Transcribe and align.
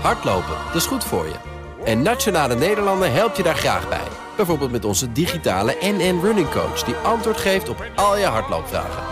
Hardlopen, 0.00 0.56
dat 0.66 0.74
is 0.74 0.86
goed 0.86 1.04
voor 1.04 1.24
je. 1.24 1.34
En 1.84 2.02
Nationale 2.02 2.54
Nederlanden 2.54 3.12
helpt 3.12 3.36
je 3.36 3.42
daar 3.42 3.56
graag 3.56 3.88
bij. 3.88 4.08
Bijvoorbeeld 4.36 4.70
met 4.70 4.84
onze 4.84 5.12
digitale 5.12 5.76
NN 5.80 6.20
Running 6.22 6.50
Coach... 6.50 6.82
die 6.82 6.94
antwoord 6.94 7.36
geeft 7.36 7.68
op 7.68 7.84
al 7.94 8.18
je 8.18 8.24
hardloopvragen. 8.24 9.02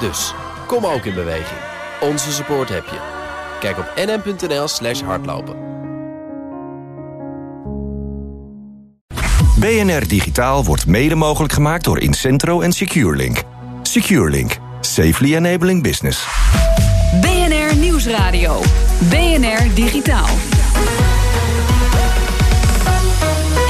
Dus, 0.00 0.34
kom 0.66 0.86
ook 0.86 1.04
in 1.04 1.14
beweging. 1.14 1.60
Onze 2.00 2.32
support 2.32 2.68
heb 2.68 2.84
je. 2.84 2.98
Kijk 3.60 3.78
op 3.78 3.92
nn.nl 3.96 4.68
slash 4.68 5.00
hardlopen. 5.02 5.68
BNR 9.60 10.08
Digitaal 10.08 10.64
wordt 10.64 10.86
mede 10.86 11.14
mogelijk 11.14 11.52
gemaakt 11.52 11.84
door 11.84 11.98
Incentro 11.98 12.60
en 12.60 12.72
SecureLink. 12.72 13.42
SecureLink. 13.82 14.56
Safely 14.80 15.34
enabling 15.34 15.82
business. 15.82 16.26
Nieuwsradio. 18.04 18.60
BNR 19.08 19.74
Digitaal. 19.74 20.28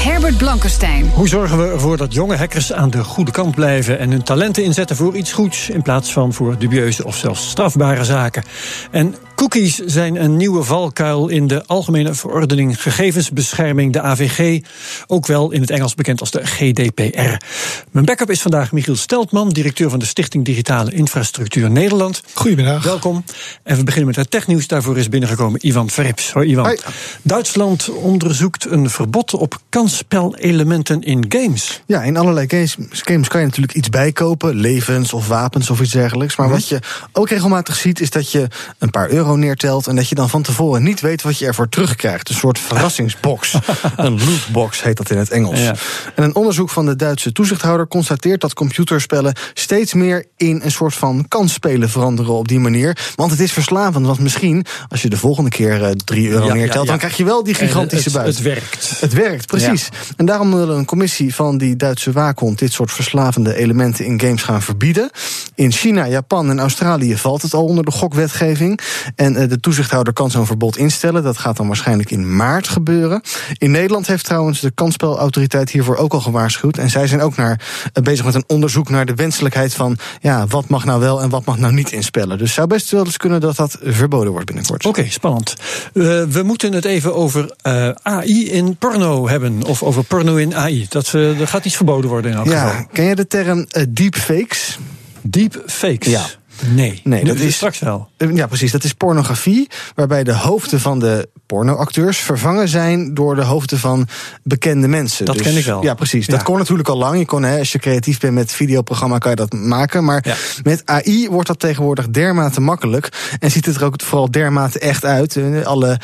Herbert 0.03 0.37
Blankenstein. 0.37 1.09
Hoe 1.13 1.27
zorgen 1.27 1.57
we 1.57 1.71
ervoor 1.71 1.97
dat 1.97 2.13
jonge 2.13 2.35
hackers 2.35 2.73
aan 2.73 2.89
de 2.89 3.03
goede 3.03 3.31
kant 3.31 3.55
blijven 3.55 3.99
en 3.99 4.11
hun 4.11 4.23
talenten 4.23 4.63
inzetten 4.63 4.95
voor 4.95 5.15
iets 5.15 5.31
goeds 5.31 5.69
in 5.69 5.81
plaats 5.81 6.13
van 6.13 6.33
voor 6.33 6.57
dubieuze 6.57 7.05
of 7.05 7.17
zelfs 7.17 7.49
strafbare 7.49 8.03
zaken? 8.03 8.43
En 8.91 9.15
cookies 9.41 9.75
zijn 9.75 10.23
een 10.23 10.37
nieuwe 10.37 10.63
valkuil 10.63 11.27
in 11.27 11.47
de 11.47 11.65
Algemene 11.65 12.13
Verordening 12.13 12.81
Gegevensbescherming, 12.81 13.93
de 13.93 14.01
AVG, 14.01 14.61
ook 15.07 15.27
wel 15.27 15.51
in 15.51 15.61
het 15.61 15.69
Engels 15.69 15.95
bekend 15.95 16.19
als 16.19 16.31
de 16.31 16.45
GDPR. 16.45 17.45
Mijn 17.91 18.05
backup 18.05 18.29
is 18.29 18.41
vandaag 18.41 18.71
Michiel 18.71 18.95
Steltman, 18.95 19.49
directeur 19.49 19.89
van 19.89 19.99
de 19.99 20.05
Stichting 20.05 20.45
Digitale 20.45 20.93
Infrastructuur 20.93 21.71
Nederland. 21.71 22.23
Goedemiddag. 22.33 22.83
Welkom. 22.83 23.23
En 23.63 23.77
we 23.77 23.83
beginnen 23.83 24.07
met 24.07 24.15
het 24.15 24.31
technieuws. 24.31 24.67
Daarvoor 24.67 24.97
is 24.97 25.09
binnengekomen 25.09 25.67
Ivan 25.67 25.89
Verrips. 25.89 26.31
Hoi 26.31 26.49
Ivan. 26.49 26.77
Duitsland 27.21 27.89
onderzoekt 27.89 28.65
een 28.65 28.89
verbod 28.89 29.33
op 29.33 29.59
kansspelelementen 29.69 31.01
in 31.01 31.25
games. 31.29 31.81
Ja, 31.85 32.01
in 32.01 32.17
allerlei 32.17 32.47
games, 32.49 32.77
games 32.89 33.27
kan 33.27 33.39
je 33.39 33.45
natuurlijk 33.45 33.73
iets 33.73 33.89
bijkopen, 33.89 34.55
levens 34.55 35.13
of 35.13 35.27
wapens 35.27 35.69
of 35.69 35.81
iets 35.81 35.91
dergelijks. 35.91 36.35
Maar 36.35 36.49
wat 36.49 36.67
je 36.67 36.79
ook 37.11 37.29
regelmatig 37.29 37.75
ziet, 37.75 37.99
is 37.99 38.09
dat 38.09 38.31
je 38.31 38.47
een 38.77 38.89
paar 38.89 39.09
euro 39.09 39.29
neertelt 39.35 39.87
en 39.87 39.95
dat 39.95 40.09
je 40.09 40.15
dan 40.15 40.29
van 40.29 40.41
tevoren 40.41 40.83
niet 40.83 41.01
weet 41.01 41.21
wat 41.21 41.37
je 41.37 41.45
ervoor 41.45 41.69
terugkrijgt. 41.69 42.29
Een 42.29 42.35
soort 42.35 42.59
verrassingsbox. 42.59 43.53
een 43.95 44.19
lootbox 44.25 44.83
heet 44.83 44.97
dat 44.97 45.09
in 45.09 45.17
het 45.17 45.29
Engels. 45.29 45.59
Ja. 45.59 45.75
En 46.15 46.23
een 46.23 46.35
onderzoek 46.35 46.69
van 46.69 46.85
de 46.85 46.95
Duitse 46.95 47.31
toezichthouder 47.31 47.87
constateert 47.87 48.41
dat 48.41 48.53
computerspellen 48.53 49.35
steeds 49.53 49.93
meer 49.93 50.25
in 50.37 50.61
een 50.63 50.71
soort 50.71 50.93
van 50.93 51.25
kansspelen 51.27 51.89
veranderen 51.89 52.33
op 52.33 52.47
die 52.47 52.59
manier. 52.59 52.97
Want 53.15 53.31
het 53.31 53.39
is 53.39 53.51
verslavend. 53.51 54.05
Want 54.05 54.19
misschien, 54.19 54.65
als 54.89 55.01
je 55.01 55.09
de 55.09 55.17
volgende 55.17 55.49
keer 55.49 55.83
eh, 55.83 55.91
3 55.91 56.29
euro 56.29 56.45
Ja, 56.45 56.47
ja, 56.47 56.53
neertelt, 56.53 56.83
ja. 56.85 56.89
dan 56.89 56.99
krijg 56.99 57.17
je 57.17 57.23
wel 57.23 57.43
die 57.43 57.53
gigantische 57.53 58.09
het, 58.09 58.17
buit. 58.17 58.27
Het 58.27 58.41
werkt. 58.41 58.99
Het 58.99 59.13
werkt, 59.13 59.45
precies. 59.47 59.89
En 60.17 60.25
daarom 60.25 60.55
wil 60.55 60.69
een 60.69 60.85
commissie 60.85 61.35
van 61.35 61.57
die 61.57 61.75
Duitse 61.75 62.11
waakhond 62.11 62.59
dit 62.59 62.71
soort 62.71 62.91
verslavende 62.91 63.55
elementen 63.55 64.05
in 64.05 64.19
games 64.19 64.43
gaan 64.43 64.61
verbieden. 64.61 65.09
In 65.55 65.71
China, 65.71 66.07
Japan 66.07 66.49
en 66.49 66.59
Australië 66.59 67.17
valt 67.17 67.41
het 67.41 67.53
al 67.53 67.65
onder 67.65 67.85
de 67.85 67.91
gokwetgeving. 67.91 68.79
En 69.21 69.35
eh, 69.35 69.49
de 69.49 69.59
toezichthouder 69.59 70.13
kan 70.13 70.31
zo'n 70.31 70.45
verbod 70.45 70.77
instellen. 70.77 71.23
Dat 71.23 71.37
gaat 71.37 71.57
dan 71.57 71.67
waarschijnlijk 71.67 72.11
in 72.11 72.35
maart 72.35 72.67
gebeuren. 72.67 73.21
In 73.57 73.71
Nederland 73.71 74.07
heeft 74.07 74.25
trouwens 74.25 74.59
de 74.59 74.71
kansspelautoriteit 74.71 75.69
hiervoor 75.69 75.95
ook 75.95 76.13
al 76.13 76.19
gewaarschuwd. 76.21 76.77
En 76.77 76.89
zij 76.89 77.07
zijn 77.07 77.21
ook 77.21 77.35
naar, 77.35 77.61
eh, 77.93 78.03
bezig 78.03 78.25
met 78.25 78.35
een 78.35 78.43
onderzoek 78.47 78.89
naar 78.89 79.05
de 79.05 79.15
wenselijkheid 79.15 79.73
van 79.73 79.97
ja, 80.21 80.47
wat 80.47 80.67
mag 80.67 80.85
nou 80.85 80.99
wel 80.99 81.21
en 81.21 81.29
wat 81.29 81.45
mag 81.45 81.57
nou 81.57 81.73
niet 81.73 81.91
inspellen. 81.91 82.37
Dus 82.37 82.47
het 82.47 82.55
zou 82.55 82.67
best 82.67 82.91
wel 82.91 83.05
eens 83.05 83.17
kunnen 83.17 83.41
dat 83.41 83.55
dat 83.55 83.77
verboden 83.81 84.31
wordt 84.31 84.45
binnenkort. 84.45 84.85
Oké, 84.85 85.09
spannend. 85.09 85.53
Eh, 85.93 86.03
we 86.23 86.41
moeten 86.43 86.73
het 86.73 86.85
even 86.85 87.15
over 87.15 87.55
AI 88.03 88.49
in 88.49 88.75
porno 88.75 89.27
hebben. 89.27 89.63
Of 89.63 89.83
over 89.83 90.03
porno 90.03 90.35
in 90.35 90.55
AI. 90.55 90.85
Dat, 90.89 91.13
eh 91.13 91.39
er 91.39 91.47
gaat 91.47 91.65
iets 91.65 91.75
verboden 91.75 92.09
worden 92.09 92.31
in 92.31 92.37
elk 92.37 92.45
Ja, 92.47 92.67
geval. 92.69 92.85
ken 92.93 93.05
je 93.05 93.15
de 93.15 93.27
term 93.27 93.67
deepfakes? 93.89 94.77
Deepfakes. 95.21 96.11
Ja. 96.11 96.25
Nee, 96.69 97.01
Nee, 97.03 97.23
dat 97.23 97.35
is- 97.35 97.55
straks 97.55 97.79
wel. 97.79 98.09
Eh, 98.17 98.35
Ja, 98.35 98.47
precies. 98.47 98.71
Dat 98.71 98.83
is 98.83 98.93
pornografie, 98.93 99.67
waarbij 99.95 100.23
de 100.23 100.33
hoofden 100.35 100.79
van 100.79 100.99
de 100.99 101.29
pornoacteurs 101.45 102.17
vervangen 102.17 102.67
zijn 102.67 103.13
door 103.13 103.35
de 103.35 103.43
hoofden 103.43 103.79
van 103.79 104.07
bekende 104.43 104.87
mensen. 104.87 105.25
Dat 105.25 105.41
ken 105.41 105.57
ik 105.57 105.65
wel. 105.65 105.83
Ja, 105.83 105.93
precies. 105.93 106.25
Ja. 106.25 106.33
Dat 106.33 106.43
kon 106.43 106.57
natuurlijk 106.57 106.89
al 106.89 106.97
lang. 106.97 107.17
Je 107.17 107.25
kon, 107.25 107.43
hè, 107.43 107.57
als 107.59 107.71
je 107.71 107.79
creatief 107.79 108.19
bent 108.19 108.33
met 108.33 108.51
videoprogramma, 108.51 109.17
kan 109.17 109.29
je 109.29 109.35
dat 109.37 109.53
maken. 109.53 110.03
Maar 110.03 110.25
Ja. 110.27 110.35
met 110.63 110.81
AI 110.85 111.27
wordt 111.29 111.47
dat 111.47 111.59
tegenwoordig 111.59 112.09
dermate 112.09 112.61
makkelijk. 112.61 113.09
En 113.39 113.51
ziet 113.51 113.65
het 113.65 113.75
er 113.75 113.83
ook 113.83 114.01
vooral 114.01 114.31
dermate 114.31 114.79
echt 114.79 115.05
uit. 115.05 115.35
Eh, 115.35 115.61
Alle 115.65 115.99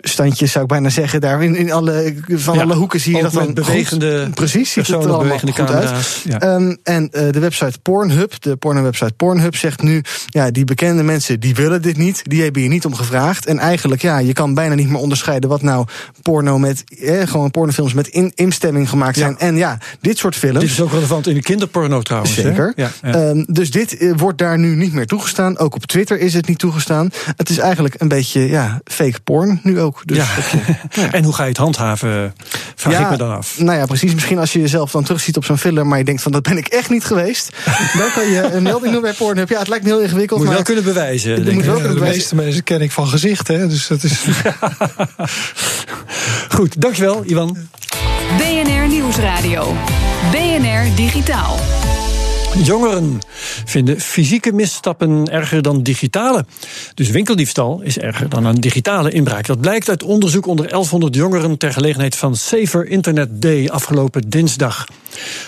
standjes, 0.00 0.52
zou 0.52 0.64
ik 0.64 0.70
bijna 0.70 0.88
zeggen, 0.88 1.20
daar 1.20 1.42
in, 1.42 1.56
in 1.56 1.72
alle, 1.72 2.14
van 2.28 2.54
Ja, 2.54 2.62
alle 2.62 2.74
hoeken 2.74 3.00
zie 3.00 3.16
je 3.16 3.22
dat 3.22 3.32
dan 3.32 3.54
bewegende 3.54 4.22
goed. 4.24 4.34
Precies, 4.34 4.72
ziet 4.72 4.86
het 4.86 5.04
er 5.04 5.12
allemaal 5.12 5.38
goed 5.38 5.70
uit. 5.70 5.90
Ehm, 6.38 6.74
en 6.82 7.08
eh, 7.10 7.32
de 7.32 7.38
website 7.38 7.78
Pornhub, 7.82 8.32
de 8.42 8.56
porno-website 8.56 9.12
Pornhub, 9.16 9.56
zegt 9.56 9.77
nu: 9.82 10.02
ja, 10.26 10.50
die 10.50 10.64
bekende 10.64 11.02
mensen 11.02 11.40
die 11.40 11.54
willen 11.54 11.82
dit 11.82 11.96
niet, 11.96 12.22
die 12.24 12.42
hebben 12.42 12.60
hier 12.60 12.70
niet 12.70 12.84
om 12.84 12.94
gevraagd. 12.94 13.46
En 13.46 13.58
eigenlijk, 13.58 14.02
ja, 14.02 14.18
je 14.18 14.32
kan 14.32 14.54
bijna 14.54 14.74
niet 14.74 14.88
meer 14.88 15.00
onderscheiden 15.00 15.50
wat 15.50 15.62
nou 15.62 15.86
porno 16.22 16.58
met, 16.58 16.84
eh, 17.00 17.26
gewoon 17.26 17.50
pornofilms 17.50 17.92
met 17.92 18.08
in, 18.08 18.32
instemming 18.34 18.88
gemaakt 18.88 19.16
zijn. 19.16 19.30
Ja. 19.30 19.38
En 19.38 19.56
ja, 19.56 19.78
dit 20.00 20.18
soort 20.18 20.36
films. 20.36 20.60
Dit 20.60 20.70
is 20.70 20.80
ook 20.80 20.92
relevant 20.92 21.26
in 21.26 21.34
de 21.34 21.42
kinderporno 21.42 22.02
trouwens. 22.02 22.36
hè? 22.36 22.42
Zeker. 22.42 22.72
Ja, 22.76 22.90
ja. 23.02 23.12
Ehm, 23.12 23.44
dus 23.46 23.70
dit 23.70 23.96
eh, 23.96 24.12
wordt 24.16 24.38
daar 24.38 24.58
nu 24.58 24.74
niet 24.76 24.92
meer 24.92 25.06
toegestaan. 25.06 25.58
Ook 25.58 25.74
op 25.74 25.86
Twitter 25.86 26.18
is 26.18 26.34
het 26.34 26.46
niet 26.48 26.58
toegestaan. 26.58 27.10
Het 27.36 27.48
is 27.48 27.58
eigenlijk 27.58 27.94
een 27.98 28.08
beetje 28.08 28.48
ja, 28.48 28.80
fake 28.84 29.20
porn 29.24 29.60
nu 29.62 29.80
ook. 29.80 30.02
Dus 30.04 30.16
Ja. 30.16 30.26
En 31.12 31.24
hoe 31.24 31.34
ga 31.34 31.42
je 31.42 31.48
het 31.48 31.58
handhaven? 31.58 32.34
Vraag 32.74 33.00
ik 33.00 33.10
me 33.10 33.16
dan 33.16 33.36
af. 33.36 33.58
Nou 33.58 33.78
ja, 33.78 33.86
precies. 33.86 34.14
Misschien 34.14 34.38
als 34.38 34.52
je 34.52 34.60
jezelf 34.60 34.90
dan 34.90 35.04
terugziet 35.04 35.36
op 35.36 35.44
zo'n 35.44 35.58
film, 35.58 35.88
maar 35.88 35.98
je 35.98 36.04
denkt 36.04 36.22
van 36.22 36.32
dat 36.32 36.42
ben 36.42 36.56
ik 36.56 36.66
echt 36.66 36.90
niet 36.90 37.04
geweest. 37.04 37.50
dan 37.98 38.10
kan 38.14 38.30
je 38.30 38.42
een 38.52 38.62
melding 38.62 38.92
doen 38.92 39.02
bij 39.02 39.12
Pornhub. 39.12 39.48
Ja, 39.48 39.64
het 39.68 39.76
lijkt 39.76 39.84
me 39.84 39.90
heel 39.90 40.00
ingewikkeld. 40.02 40.38
Moet 40.40 40.48
je 40.48 40.54
maar 40.54 40.64
wel 40.64 40.74
kunnen 40.74 40.94
bewijzen. 40.94 41.30
Je 41.30 41.42
denk 41.42 41.54
moet 41.56 41.64
ik. 41.64 41.70
wel 41.70 41.74
Ja, 41.74 41.80
kunnen 41.80 41.88
de 41.88 41.98
bewijzen. 42.00 42.18
meeste 42.20 42.34
mensen 42.34 42.62
ken 42.64 42.80
ik 42.80 42.92
van 42.92 43.08
gezicht, 43.08 43.48
hè? 43.48 43.68
Dus 43.68 43.86
dat 43.86 44.02
is. 44.02 44.24
Goed, 46.56 46.80
dankjewel, 46.80 47.22
Ivan. 47.26 47.56
BNR 48.36 48.88
Nieuwsradio. 48.88 49.74
BNR 50.30 50.94
Digitaal. 50.96 51.56
Jongeren 52.56 53.18
vinden 53.64 54.00
fysieke 54.00 54.52
misstappen 54.52 55.30
erger 55.30 55.62
dan 55.62 55.82
digitale. 55.82 56.44
Dus 56.94 57.10
winkeldiefstal 57.10 57.80
is 57.80 57.98
erger 57.98 58.28
dan 58.28 58.44
een 58.44 58.60
digitale 58.60 59.10
inbraak. 59.10 59.46
Dat 59.46 59.60
blijkt 59.60 59.88
uit 59.88 60.02
onderzoek 60.02 60.46
onder 60.46 60.68
1100 60.68 61.14
jongeren 61.14 61.58
ter 61.58 61.72
gelegenheid 61.72 62.16
van 62.16 62.36
Safer 62.36 62.86
Internet 62.86 63.42
Day 63.42 63.68
afgelopen 63.68 64.28
dinsdag. 64.28 64.86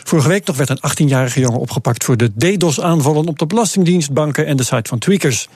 Vorige 0.05 0.29
week 0.29 0.47
nog 0.47 0.57
werd 0.57 0.69
een 0.69 0.91
18-jarige 0.91 1.41
jongen 1.41 1.61
opgepakt 1.61 2.05
voor 2.05 2.17
de 2.17 2.33
DDoS-aanvallen 2.37 3.27
op 3.27 3.39
de 3.39 3.47
Belastingdienst, 3.47 4.13
banken 4.13 4.47
en 4.47 4.57
de 4.57 4.63
site 4.63 4.89
van 4.89 4.99
tweakers. 4.99 5.49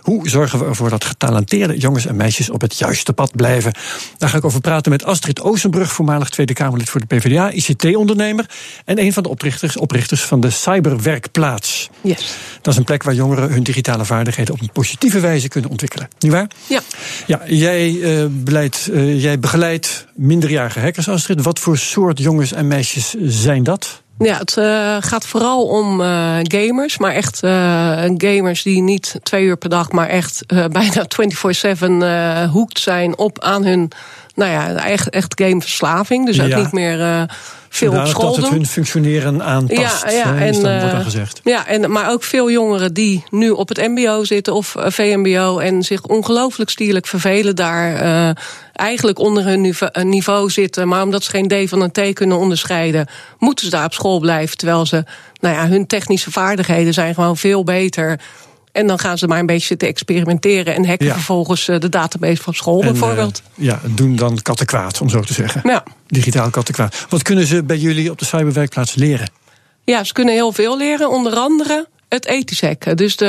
Hoe 0.00 0.28
zorgen 0.28 0.58
we 0.58 0.64
ervoor 0.64 0.90
dat 0.90 1.04
getalenteerde 1.04 1.78
jongens 1.78 2.06
en 2.06 2.16
meisjes 2.16 2.50
op 2.50 2.60
het 2.60 2.78
juiste 2.78 3.12
pad 3.12 3.36
blijven? 3.36 3.72
Daar 4.18 4.28
ga 4.28 4.36
ik 4.36 4.44
over 4.44 4.60
praten 4.60 4.92
met 4.92 5.04
Astrid 5.04 5.40
Oostenbrug, 5.40 5.92
voormalig 5.92 6.28
Tweede 6.28 6.52
Kamerlid 6.52 6.88
voor 6.88 7.00
de 7.00 7.06
PvdA, 7.06 7.50
ICT-ondernemer 7.50 8.50
en 8.84 8.98
een 8.98 9.12
van 9.12 9.22
de 9.22 9.28
oprichters, 9.28 9.76
oprichters 9.76 10.22
van 10.22 10.40
de 10.40 10.50
Cyberwerkplaats. 10.74 11.90
Yes. 12.00 12.34
Dat 12.62 12.72
is 12.72 12.78
een 12.78 12.84
plek 12.84 13.02
waar 13.02 13.14
jongeren 13.14 13.50
hun 13.52 13.62
digitale 13.62 14.04
vaardigheden 14.04 14.54
op 14.54 14.60
een 14.60 14.70
positieve 14.72 15.20
wijze 15.20 15.48
kunnen 15.48 15.70
ontwikkelen. 15.70 16.08
Niet 16.18 16.32
waar? 16.32 16.46
Ja. 16.66 16.80
Ja, 17.26 17.40
jij, 17.46 18.00
eh, 18.02 18.24
beleidt, 18.30 18.88
eh, 18.92 19.22
jij 19.22 19.38
begeleidt 19.38 20.06
minderjarige 20.14 20.80
hackers, 20.80 21.08
Astrid. 21.08 21.42
Wat 21.42 21.58
voor 21.58 21.78
soort 21.78 22.18
jongens 22.18 22.52
en 22.52 22.66
meisjes 22.66 23.14
zijn 23.20 23.62
dat? 23.62 24.02
Ja, 24.18 24.38
het 24.38 24.56
eh, 24.56 24.96
gaat 25.00 25.26
vooral 25.26 25.66
om 25.66 26.00
gamers, 26.42 26.98
maar 26.98 27.12
echt 27.12 27.38
gamers 28.16 28.62
die 28.62 28.82
niet 28.82 29.16
twee 29.22 29.44
uur 29.44 29.56
per 29.56 29.68
dag, 29.68 29.90
maar 29.92 30.08
echt 30.08 30.42
bijna 30.78 31.04
24/7 31.08 32.02
eh 32.02 32.50
hoekt 32.50 32.78
zijn 32.78 33.18
op 33.18 33.40
aan 33.40 33.64
hun, 33.64 33.90
nou 34.34 34.50
ja, 34.50 34.84
echt, 34.84 35.10
echt 35.10 35.40
gameverslaving. 35.42 36.26
Dus 36.26 36.40
ook 36.40 36.48
Ja. 36.48 36.58
niet 36.58 36.72
meer 36.72 37.26
veel 37.74 37.92
op 37.92 38.06
school 38.06 38.24
dat 38.26 38.36
het 38.36 38.44
doen. 38.44 38.54
hun 38.54 38.66
functioneren 38.66 39.42
aantast. 39.42 40.02
Ja, 40.04 40.10
ja, 40.10 40.36
en, 40.36 40.52
dan, 40.52 40.62
wordt 40.62 40.80
dan 40.80 40.90
eh, 40.90 41.00
gezegd. 41.00 41.40
Ja, 41.44 41.66
en, 41.66 41.90
maar 41.90 42.10
ook 42.10 42.22
veel 42.22 42.50
jongeren 42.50 42.94
die 42.94 43.24
nu 43.30 43.50
op 43.50 43.68
het 43.68 43.78
MBO 43.78 44.24
zitten 44.24 44.54
of 44.54 44.76
eh, 44.76 44.90
VMBO 44.90 45.58
en 45.58 45.82
zich 45.82 46.02
ongelooflijk 46.02 46.70
stierlijk 46.70 47.06
vervelen 47.06 47.56
daar. 47.56 47.94
eh, 47.94 48.30
eigenlijk 48.72 49.18
onder 49.18 49.44
hun 49.44 49.60
nive- 49.60 49.90
niveau 50.02 50.50
zitten, 50.50 50.88
maar 50.88 51.02
omdat 51.02 51.24
ze 51.24 51.30
geen 51.30 51.48
D 51.48 51.68
van 51.68 51.80
een 51.80 51.90
T 51.92 52.12
kunnen 52.14 52.38
onderscheiden, 52.38 53.06
moeten 53.38 53.64
ze 53.64 53.70
daar 53.70 53.84
op 53.84 53.92
school 53.92 54.20
blijven. 54.20 54.56
Terwijl 54.56 54.86
ze, 54.86 55.04
nou 55.40 55.54
ja, 55.54 55.68
hun 55.68 55.86
technische 55.86 56.30
vaardigheden 56.30 56.94
zijn 56.94 57.14
gewoon 57.14 57.36
veel 57.36 57.64
beter. 57.64 58.20
En 58.72 58.86
dan 58.86 58.98
gaan 58.98 59.18
ze 59.18 59.26
maar 59.26 59.38
een 59.38 59.46
beetje 59.46 59.66
zitten 59.66 59.88
experimenteren 59.88 60.74
en 60.74 60.86
hacken 60.86 61.06
Ja. 61.06 61.12
vervolgens 61.12 61.68
eh, 61.68 61.78
de 61.78 61.88
database 61.88 62.42
van 62.42 62.54
school 62.54 62.80
En, 62.80 62.86
eh, 62.86 62.90
bijvoorbeeld. 62.92 63.42
ja, 63.54 63.80
doen 63.84 64.16
dan 64.16 64.42
kattenkwaad, 64.42 65.00
om 65.00 65.08
zo 65.08 65.20
te 65.20 65.32
zeggen. 65.32 65.60
Ja. 65.64 65.84
Digitaal 66.06 66.50
kattenkwaad. 66.50 67.06
Wat 67.08 67.22
kunnen 67.22 67.46
ze 67.46 67.62
bij 67.62 67.76
jullie 67.76 68.10
op 68.10 68.18
de 68.18 68.24
cyberwerkplaats 68.24 68.94
leren? 68.94 69.30
Ja, 69.84 70.04
ze 70.04 70.12
kunnen 70.12 70.34
heel 70.34 70.52
veel 70.52 70.76
leren. 70.76 71.10
Onder 71.10 71.34
andere 71.34 71.86
het 72.08 72.26
ethisch 72.26 72.60
hacken. 72.60 72.96
Dus 72.96 73.16
de, 73.16 73.26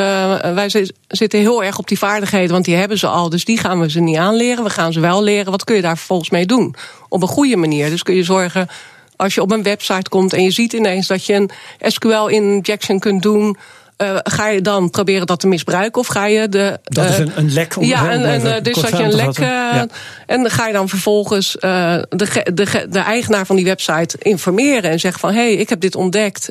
wij 0.56 0.92
zitten 1.08 1.40
heel 1.40 1.64
erg 1.64 1.78
op 1.78 1.88
die 1.88 1.98
vaardigheden, 1.98 2.52
want 2.52 2.66
die 2.66 2.76
hebben 2.76 2.98
ze 2.98 3.08
al. 3.08 3.30
Dus 3.30 3.46
die 3.46 3.58
gaan 3.58 3.80
we 3.80 3.90
ze 3.90 4.00
niet 4.00 4.18
aanleren. 4.18 4.64
We 4.64 4.70
gaan 4.70 4.94
ze 4.94 5.00
wel 5.00 5.24
leren. 5.24 5.52
Wat 5.52 5.64
kun 5.64 5.76
je 5.76 5.82
daar 5.82 5.98
vervolgens 5.98 6.30
mee 6.30 6.46
doen? 6.46 6.76
Op 7.10 7.22
een 7.22 7.28
goede 7.28 7.56
manier. 7.56 7.90
Dus 7.90 8.04
kun 8.04 8.16
je 8.16 8.24
zorgen 8.24 8.68
als 9.16 9.34
je 9.34 9.42
op 9.42 9.52
een 9.52 9.64
website 9.64 10.10
komt 10.10 10.34
en 10.34 10.44
je 10.44 10.52
ziet 10.52 10.74
ineens 10.74 11.08
dat 11.08 11.26
je 11.26 11.34
een 11.34 11.50
SQL-injection 11.82 13.00
kunt 13.00 13.22
doen. 13.22 13.58
Uh, 13.98 14.18
ga 14.24 14.48
je 14.48 14.62
dan 14.62 14.90
proberen 14.90 15.28
dat 15.28 15.40
te 15.40 15.48
misbruiken 15.48 16.02
of 16.02 16.08
ga 16.08 16.26
je 16.26 16.50
de. 16.50 16.80
Dat 16.84 17.10
is 17.10 17.18
een, 17.18 17.32
een 17.36 17.54
lek 17.54 17.78
om 17.78 17.84
Ja, 17.84 18.10
en, 18.10 18.26
en, 18.26 18.64
dus 18.64 18.76
dat 18.76 18.90
je 18.90 19.04
een 19.04 19.16
lek. 19.16 19.38
Uh, 19.40 19.46
ja. 19.48 19.88
En 20.26 20.50
ga 20.50 20.68
je 20.68 20.74
dan 20.74 20.90
vervolgens 20.90 21.52
de, 21.52 22.06
de, 22.54 22.86
de 22.90 23.00
eigenaar 23.00 23.46
van 23.46 23.56
die 23.56 23.66
website 23.66 24.18
informeren 24.20 24.92
en 24.92 25.00
zeggen 25.00 25.20
van 25.20 25.34
hé, 25.34 25.42
hey, 25.42 25.54
ik 25.54 25.70
heb 25.70 25.80
dit 25.80 25.96
ontdekt, 25.96 26.50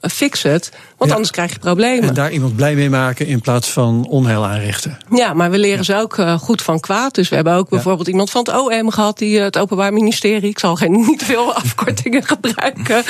fix 0.00 0.42
het. 0.42 0.70
Want 0.96 1.10
ja. 1.10 1.16
anders 1.16 1.30
krijg 1.30 1.52
je 1.52 1.58
problemen. 1.58 2.08
En 2.08 2.14
daar 2.14 2.32
iemand 2.32 2.56
blij 2.56 2.74
mee 2.74 2.90
maken 2.90 3.26
in 3.26 3.40
plaats 3.40 3.68
van 3.68 4.06
onheil 4.08 4.46
aanrichten. 4.46 4.98
Ja, 5.10 5.34
maar 5.34 5.50
we 5.50 5.58
leren 5.58 5.78
ja. 5.78 5.84
ze 5.84 5.96
ook 5.96 6.18
goed 6.40 6.62
van 6.62 6.80
kwaad. 6.80 7.14
Dus 7.14 7.28
we 7.28 7.34
hebben 7.34 7.54
ook 7.54 7.68
bijvoorbeeld 7.68 8.08
iemand 8.08 8.30
van 8.30 8.40
het 8.44 8.56
OM 8.56 8.90
gehad, 8.90 9.18
die 9.18 9.40
het 9.40 9.58
Openbaar 9.58 9.92
Ministerie, 9.92 10.50
ik 10.50 10.58
zal 10.58 10.76
geen 10.76 10.92
niet 11.08 11.22
veel 11.22 11.54
afkortingen 11.54 12.24
gebruiken, 12.24 13.02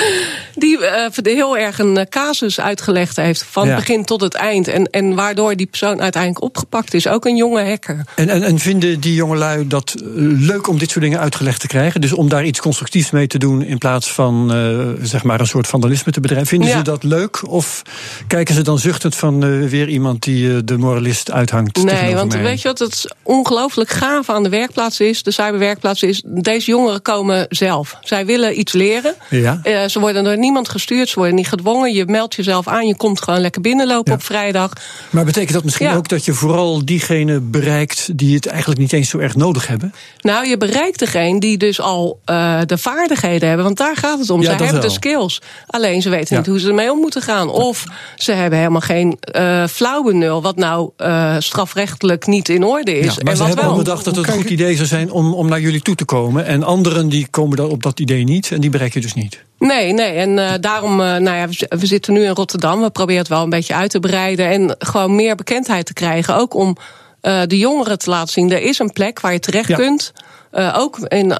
die 0.55 0.79
heel 1.21 1.57
erg 1.57 1.79
een 1.79 2.07
casus 2.09 2.59
uitgelegd 2.59 3.15
heeft 3.15 3.43
van 3.49 3.70
het 3.75 3.85
begin 3.85 4.05
tot 4.05 4.21
het 4.21 4.33
eind. 4.33 4.67
En, 4.67 4.85
en 4.89 5.15
waardoor 5.15 5.55
die 5.55 5.65
persoon 5.65 6.01
uiteindelijk 6.01 6.43
opgepakt 6.43 6.93
is. 6.93 7.07
Ook 7.07 7.25
een 7.25 7.35
jonge 7.35 7.63
hacker. 7.63 8.05
En, 8.15 8.29
en, 8.29 8.43
en 8.43 8.59
vinden 8.59 8.99
die 8.99 9.13
jongelui 9.13 9.67
dat 9.67 9.95
leuk 10.15 10.67
om 10.67 10.77
dit 10.77 10.89
soort 10.89 11.03
dingen 11.03 11.19
uitgelegd 11.19 11.59
te 11.59 11.67
krijgen? 11.67 12.01
Dus 12.01 12.13
om 12.13 12.29
daar 12.29 12.45
iets 12.45 12.59
constructiefs 12.59 13.11
mee 13.11 13.27
te 13.27 13.37
doen 13.37 13.63
in 13.63 13.77
plaats 13.77 14.13
van 14.13 14.55
uh, 14.55 14.89
zeg 15.01 15.23
maar 15.23 15.39
een 15.39 15.47
soort 15.47 15.67
vandalisme 15.67 16.11
te 16.11 16.19
bedrijven. 16.19 16.47
Vinden 16.47 16.69
ja. 16.69 16.77
ze 16.77 16.83
dat 16.83 17.03
leuk? 17.03 17.49
Of 17.49 17.81
kijken 18.27 18.55
ze 18.55 18.61
dan 18.61 18.79
zuchtend 18.79 19.15
van 19.15 19.45
uh, 19.45 19.69
weer 19.69 19.87
iemand 19.87 20.23
die 20.23 20.47
uh, 20.47 20.57
de 20.65 20.77
moralist 20.77 21.31
uithangt? 21.31 21.83
Nee, 21.83 22.15
want 22.15 22.33
mij? 22.33 22.43
weet 22.43 22.61
je 22.61 22.67
wat 22.67 22.79
het 22.79 23.15
ongelooflijk 23.23 23.89
gaaf 23.89 24.29
aan 24.29 24.43
de 24.43 24.49
werkplaats 24.49 24.99
is? 24.99 25.23
De 25.23 25.31
cyberwerkplaats 25.31 26.03
is, 26.03 26.23
deze 26.25 26.71
jongeren 26.71 27.01
komen 27.01 27.45
zelf. 27.49 27.97
Zij 28.01 28.25
willen 28.25 28.59
iets 28.59 28.73
leren. 28.73 29.15
Ja. 29.29 29.87
ze 29.87 29.99
worden 29.99 30.23
door 30.23 30.37
niemand 30.37 30.69
gestuurd, 30.69 31.09
ze 31.09 31.15
worden 31.15 31.35
niet 31.35 31.47
gedwongen. 31.47 31.93
Je 31.93 32.05
meldt 32.05 32.35
jezelf 32.35 32.67
aan, 32.67 32.87
je 32.87 32.95
komt 32.95 33.21
gewoon 33.21 33.39
lekker 33.39 33.60
binnenlopen 33.61 34.11
ja. 34.11 34.17
op 34.17 34.23
vrijdag. 34.23 34.73
Maar 35.09 35.25
betekent 35.25 35.53
dat 35.53 35.63
misschien 35.63 35.87
ja. 35.87 35.95
ook 35.95 36.07
dat 36.07 36.25
je 36.25 36.33
vooral 36.33 36.85
diegene 36.85 37.39
bereikt 37.39 38.17
die 38.17 38.35
het 38.35 38.45
eigenlijk 38.45 38.79
niet 38.79 38.93
eens 38.93 39.09
zo 39.09 39.17
erg 39.17 39.35
nodig 39.35 39.67
hebben? 39.67 39.93
Nou, 40.21 40.47
je 40.47 40.57
bereikt 40.57 40.99
degene 40.99 41.39
die 41.39 41.57
dus 41.57 41.79
al 41.79 42.19
uh, 42.25 42.59
de 42.65 42.77
vaardigheden 42.77 43.47
hebben. 43.47 43.65
Want 43.65 43.77
daar 43.77 43.95
gaat 43.95 44.19
het 44.19 44.29
om. 44.29 44.41
Ja, 44.41 44.43
ze 44.43 44.49
hebben 44.49 44.71
wel. 44.71 44.81
de 44.81 44.89
skills. 44.89 45.41
Alleen 45.67 46.01
ze 46.01 46.09
weten 46.09 46.37
niet 46.37 46.45
hoe 46.45 46.59
ze 46.59 46.67
ermee 46.67 46.91
om 46.91 46.99
moeten 46.99 47.21
gaan. 47.21 47.49
Of 47.49 47.83
ze 48.15 48.31
hebben 48.31 48.59
helemaal 48.59 48.81
geen 48.81 49.19
uh, 49.35 49.67
flauw 49.67 50.03
benul. 50.03 50.41
Wat 50.41 50.55
nou 50.55 50.91
uh, 50.97 51.35
strafrechtelijk 51.39 52.27
niet 52.27 52.49
in 52.49 52.63
orde 52.63 52.99
is. 52.99 53.05
maar 53.05 53.31
en 53.31 53.37
ze 53.37 53.37
wat 53.37 53.47
hebben 53.47 53.65
wel. 53.65 53.73
al 53.73 53.77
bedacht 53.77 54.05
dat 54.05 54.15
het 54.15 54.27
een 54.27 54.33
goed 54.33 54.49
idee 54.49 54.75
zou 54.75 54.87
zijn 54.87 55.11
om, 55.11 55.33
om 55.33 55.49
naar 55.49 55.61
jullie 55.61 55.81
toe 55.81 55.95
te 55.95 56.05
komen. 56.05 56.45
En 56.45 56.63
anderen 56.63 57.09
die 57.09 57.27
komen 57.27 57.57
dan 57.57 57.69
op 57.69 57.83
dat 57.83 57.99
idee 57.99 58.23
niet. 58.23 58.51
En 58.51 58.61
die 58.61 58.69
bereik 58.69 58.93
je 58.93 59.01
dus 59.01 59.13
niet. 59.13 59.43
Nee, 59.67 59.93
nee. 59.93 60.13
En 60.13 60.29
uh, 60.29 60.51
daarom, 60.59 60.91
uh, 60.91 61.15
nou 61.15 61.37
ja, 61.37 61.47
we, 61.77 61.85
zitten 61.85 62.13
nu 62.13 62.23
in 62.23 62.33
Rotterdam. 62.33 62.81
We 62.81 62.89
proberen 62.89 63.21
het 63.21 63.29
wel 63.29 63.43
een 63.43 63.49
beetje 63.49 63.73
uit 63.73 63.91
te 63.91 63.99
breiden. 63.99 64.49
En 64.49 64.75
gewoon 64.79 65.15
meer 65.15 65.35
bekendheid 65.35 65.85
te 65.85 65.93
krijgen. 65.93 66.35
Ook 66.35 66.53
om 66.53 66.77
uh, 67.21 67.41
de 67.45 67.57
jongeren 67.57 67.99
te 67.99 68.09
laten 68.09 68.33
zien. 68.33 68.51
Er 68.51 68.61
is 68.61 68.79
een 68.79 68.91
plek 68.91 69.19
waar 69.19 69.33
je 69.33 69.39
terecht 69.39 69.67
ja. 69.67 69.75
kunt. 69.75 70.13
Uh, 70.53 70.75
ook 70.77 70.99
in, 70.99 71.25
uh, 71.25 71.37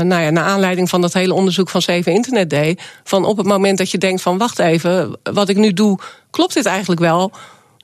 nou 0.00 0.22
ja, 0.22 0.30
naar 0.30 0.44
aanleiding 0.44 0.88
van 0.88 1.00
dat 1.00 1.12
hele 1.12 1.34
onderzoek 1.34 1.68
van 1.68 1.82
7 1.82 2.12
Internet 2.12 2.50
Day. 2.50 2.78
Van 3.04 3.24
op 3.24 3.36
het 3.36 3.46
moment 3.46 3.78
dat 3.78 3.90
je 3.90 3.98
denkt 3.98 4.22
van 4.22 4.38
wacht 4.38 4.58
even, 4.58 5.18
wat 5.22 5.48
ik 5.48 5.56
nu 5.56 5.72
doe, 5.72 5.98
klopt 6.30 6.54
dit 6.54 6.66
eigenlijk 6.66 7.00
wel? 7.00 7.32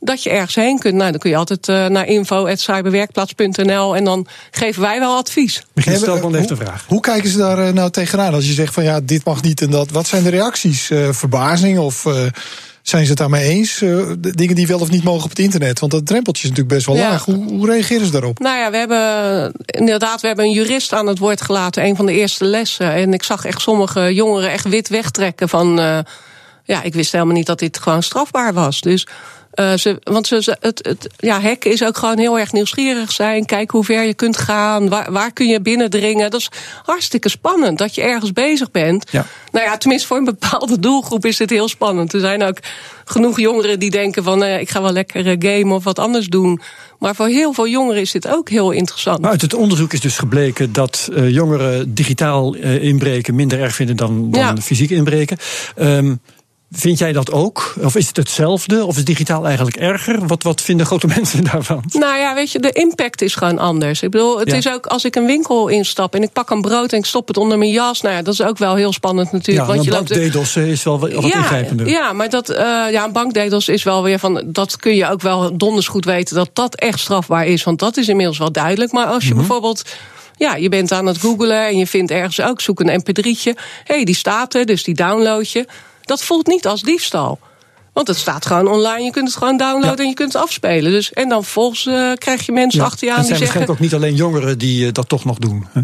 Dat 0.04 0.22
je 0.22 0.30
ergens 0.30 0.54
heen 0.54 0.78
kunt. 0.78 0.94
Nou, 0.94 1.10
dan 1.10 1.20
kun 1.20 1.30
je 1.30 1.36
altijd 1.36 1.68
uh, 1.68 1.86
naar 1.86 2.06
info.cyberwerkplaats.nl 2.06 3.96
en 3.96 4.04
dan 4.04 4.26
geven 4.50 4.82
wij 4.82 4.98
wel 4.98 5.16
advies. 5.16 5.62
Begin 5.72 5.96
stel 5.96 6.20
dan 6.20 6.34
even 6.34 6.46
de 6.46 6.56
vraag. 6.56 6.84
Hoe 6.88 7.00
kijken 7.00 7.30
ze 7.30 7.38
daar 7.38 7.74
nou 7.74 7.90
tegenaan 7.90 8.34
als 8.34 8.46
je 8.46 8.52
zegt 8.52 8.74
van 8.74 8.84
ja, 8.84 9.00
dit 9.00 9.24
mag 9.24 9.42
niet 9.42 9.60
en 9.60 9.70
dat? 9.70 9.90
Wat 9.90 10.06
zijn 10.06 10.22
de 10.22 10.30
reacties? 10.30 10.90
verbazing 11.10 11.78
of 11.78 12.06
zijn 12.86 13.02
ze 13.02 13.10
het 13.10 13.18
daarmee 13.18 13.48
eens? 13.48 13.80
Uh, 13.80 14.10
dingen 14.18 14.54
die 14.54 14.66
wel 14.66 14.80
of 14.80 14.90
niet 14.90 15.04
mogen 15.04 15.24
op 15.24 15.30
het 15.30 15.38
internet? 15.38 15.80
Want 15.80 15.92
dat 15.92 16.06
drempeltje 16.06 16.42
is 16.42 16.48
natuurlijk 16.48 16.74
best 16.74 16.86
wel 16.86 16.96
ja. 16.96 17.10
laag. 17.10 17.24
Hoe, 17.24 17.44
hoe, 17.44 17.66
reageren 17.66 18.06
ze 18.06 18.12
daarop? 18.12 18.38
Nou 18.38 18.58
ja, 18.58 18.70
we 18.70 18.76
hebben 18.76 19.52
inderdaad 19.66 20.20
we 20.20 20.26
hebben 20.26 20.44
een 20.44 20.50
jurist 20.50 20.92
aan 20.92 21.06
het 21.06 21.18
woord 21.18 21.40
gelaten. 21.40 21.84
Een 21.84 21.96
van 21.96 22.06
de 22.06 22.12
eerste 22.12 22.44
lessen. 22.44 22.92
En 22.92 23.12
ik 23.12 23.22
zag 23.22 23.44
echt 23.44 23.60
sommige 23.60 24.14
jongeren 24.14 24.50
echt 24.50 24.68
wit 24.68 24.88
wegtrekken 24.88 25.48
van... 25.48 25.78
Uh, 25.78 25.98
ja, 26.64 26.82
ik 26.82 26.94
wist 26.94 27.12
helemaal 27.12 27.34
niet 27.34 27.46
dat 27.46 27.58
dit 27.58 27.78
gewoon 27.78 28.02
strafbaar 28.02 28.52
was. 28.52 28.80
Dus... 28.80 29.06
Uh, 29.60 29.74
ze, 29.74 29.98
want 30.02 30.26
ze, 30.26 30.56
het, 30.60 30.78
het, 30.82 31.08
ja, 31.16 31.40
hacken 31.40 31.70
is 31.70 31.84
ook 31.84 31.96
gewoon 31.96 32.18
heel 32.18 32.38
erg 32.38 32.52
nieuwsgierig 32.52 33.12
zijn. 33.12 33.44
Kijken 33.44 33.76
hoe 33.76 33.86
ver 33.86 34.04
je 34.04 34.14
kunt 34.14 34.36
gaan. 34.36 34.88
Waar, 34.88 35.12
waar 35.12 35.32
kun 35.32 35.46
je 35.46 35.60
binnendringen? 35.60 36.30
Dat 36.30 36.40
is 36.40 36.48
hartstikke 36.82 37.28
spannend 37.28 37.78
dat 37.78 37.94
je 37.94 38.02
ergens 38.02 38.32
bezig 38.32 38.70
bent. 38.70 39.10
Ja. 39.10 39.26
Nou 39.52 39.66
ja, 39.66 39.76
tenminste 39.76 40.08
voor 40.08 40.16
een 40.16 40.24
bepaalde 40.24 40.78
doelgroep 40.78 41.24
is 41.24 41.36
dit 41.36 41.50
heel 41.50 41.68
spannend. 41.68 42.12
Er 42.12 42.20
zijn 42.20 42.42
ook 42.42 42.58
genoeg 43.04 43.40
jongeren 43.40 43.78
die 43.78 43.90
denken 43.90 44.24
van 44.24 44.42
uh, 44.42 44.60
ik 44.60 44.70
ga 44.70 44.82
wel 44.82 44.92
lekker 44.92 45.26
uh, 45.26 45.36
gamen 45.38 45.76
of 45.76 45.84
wat 45.84 45.98
anders 45.98 46.26
doen. 46.26 46.60
Maar 46.98 47.14
voor 47.14 47.28
heel 47.28 47.52
veel 47.52 47.68
jongeren 47.68 48.00
is 48.00 48.10
dit 48.10 48.28
ook 48.28 48.48
heel 48.48 48.70
interessant. 48.70 49.20
Maar 49.20 49.30
uit 49.30 49.40
het 49.40 49.54
onderzoek 49.54 49.92
is 49.92 50.00
dus 50.00 50.18
gebleken 50.18 50.72
dat 50.72 51.08
jongeren 51.28 51.94
digitaal 51.94 52.54
inbreken 52.54 53.34
minder 53.34 53.60
erg 53.60 53.74
vinden 53.74 53.96
dan, 53.96 54.30
dan 54.30 54.40
ja. 54.40 54.56
fysiek 54.56 54.90
inbreken. 54.90 55.36
Um, 55.76 56.20
Vind 56.76 56.98
jij 56.98 57.12
dat 57.12 57.32
ook? 57.32 57.74
Of 57.82 57.96
is 57.96 58.06
het 58.06 58.16
hetzelfde? 58.16 58.86
Of 58.86 58.96
is 58.96 59.04
digitaal 59.04 59.46
eigenlijk 59.46 59.76
erger? 59.76 60.26
Wat, 60.26 60.42
wat 60.42 60.60
vinden 60.60 60.86
grote 60.86 61.06
mensen 61.16 61.44
daarvan? 61.44 61.84
Nou 61.92 62.18
ja, 62.18 62.34
weet 62.34 62.52
je, 62.52 62.58
de 62.58 62.72
impact 62.72 63.22
is 63.22 63.34
gewoon 63.34 63.58
anders. 63.58 64.02
Ik 64.02 64.10
bedoel, 64.10 64.38
het 64.38 64.50
ja. 64.50 64.56
is 64.56 64.68
ook 64.68 64.86
als 64.86 65.04
ik 65.04 65.16
een 65.16 65.26
winkel 65.26 65.68
instap 65.68 66.14
en 66.14 66.22
ik 66.22 66.32
pak 66.32 66.50
een 66.50 66.60
brood 66.60 66.92
en 66.92 66.98
ik 66.98 67.04
stop 67.04 67.28
het 67.28 67.36
onder 67.36 67.58
mijn 67.58 67.70
jas. 67.70 68.00
Nou 68.00 68.14
ja, 68.14 68.22
dat 68.22 68.34
is 68.34 68.42
ook 68.42 68.58
wel 68.58 68.74
heel 68.74 68.92
spannend 68.92 69.32
natuurlijk. 69.32 69.66
Ja, 69.66 69.72
want 69.72 69.84
je 69.84 69.90
loopt 69.90 70.08
bankdedels 70.08 70.56
is 70.56 70.82
wel 70.82 70.98
wat 70.98 71.10
ja, 71.10 71.38
ingrijpender. 71.38 71.88
Ja, 71.88 72.12
maar 72.12 72.30
dat, 72.30 72.50
uh, 72.50 72.56
ja, 72.90 73.04
een 73.04 73.12
bankdedels 73.12 73.68
is 73.68 73.82
wel 73.82 74.02
weer 74.02 74.18
van. 74.18 74.42
Dat 74.46 74.76
kun 74.76 74.94
je 74.94 75.10
ook 75.10 75.20
wel 75.20 75.56
donders 75.56 75.88
goed 75.88 76.04
weten 76.04 76.36
dat 76.36 76.50
dat 76.52 76.74
echt 76.74 77.00
strafbaar 77.00 77.46
is. 77.46 77.64
Want 77.64 77.78
dat 77.78 77.96
is 77.96 78.08
inmiddels 78.08 78.38
wel 78.38 78.52
duidelijk. 78.52 78.92
Maar 78.92 79.06
als 79.06 79.22
je 79.22 79.28
mm-hmm. 79.28 79.46
bijvoorbeeld. 79.46 79.82
Ja, 80.36 80.56
je 80.56 80.68
bent 80.68 80.92
aan 80.92 81.06
het 81.06 81.18
googelen 81.18 81.66
en 81.66 81.78
je 81.78 81.86
vindt 81.86 82.10
ergens 82.10 82.40
ook, 82.40 82.60
zoek 82.60 82.80
een 82.80 83.00
mp3'tje. 83.00 83.52
Hé, 83.84 83.94
hey, 83.94 84.04
die 84.04 84.14
staat 84.14 84.54
er, 84.54 84.66
dus 84.66 84.84
die 84.84 84.94
download 84.94 85.46
je. 85.46 85.66
Dat 86.04 86.22
voelt 86.22 86.46
niet 86.46 86.66
als 86.66 86.82
diefstal. 86.82 87.38
Want 87.92 88.08
het 88.08 88.16
staat 88.16 88.46
gewoon 88.46 88.68
online, 88.68 89.02
je 89.02 89.10
kunt 89.10 89.28
het 89.28 89.36
gewoon 89.36 89.56
downloaden 89.56 89.96
ja. 89.96 90.02
en 90.02 90.08
je 90.08 90.14
kunt 90.14 90.32
het 90.32 90.42
afspelen. 90.42 90.92
Dus, 90.92 91.12
en 91.12 91.28
dan 91.28 91.42
vervolgens 91.42 91.86
uh, 91.86 92.12
krijg 92.14 92.46
je 92.46 92.52
mensen 92.52 92.80
ja, 92.80 92.86
achter 92.86 93.06
je 93.06 93.14
aan 93.14 93.20
die 93.20 93.28
zeggen... 93.28 93.46
Het 93.46 93.56
zijn 93.56 93.66
waarschijnlijk 93.66 93.70
ook 93.70 93.78
niet 93.78 93.94
alleen 93.94 94.14
jongeren 94.14 94.58
die 94.58 94.86
uh, 94.86 94.92
dat 94.92 95.08
toch 95.08 95.24
nog 95.24 95.38
doen. 95.38 95.66
Hè? 95.72 95.80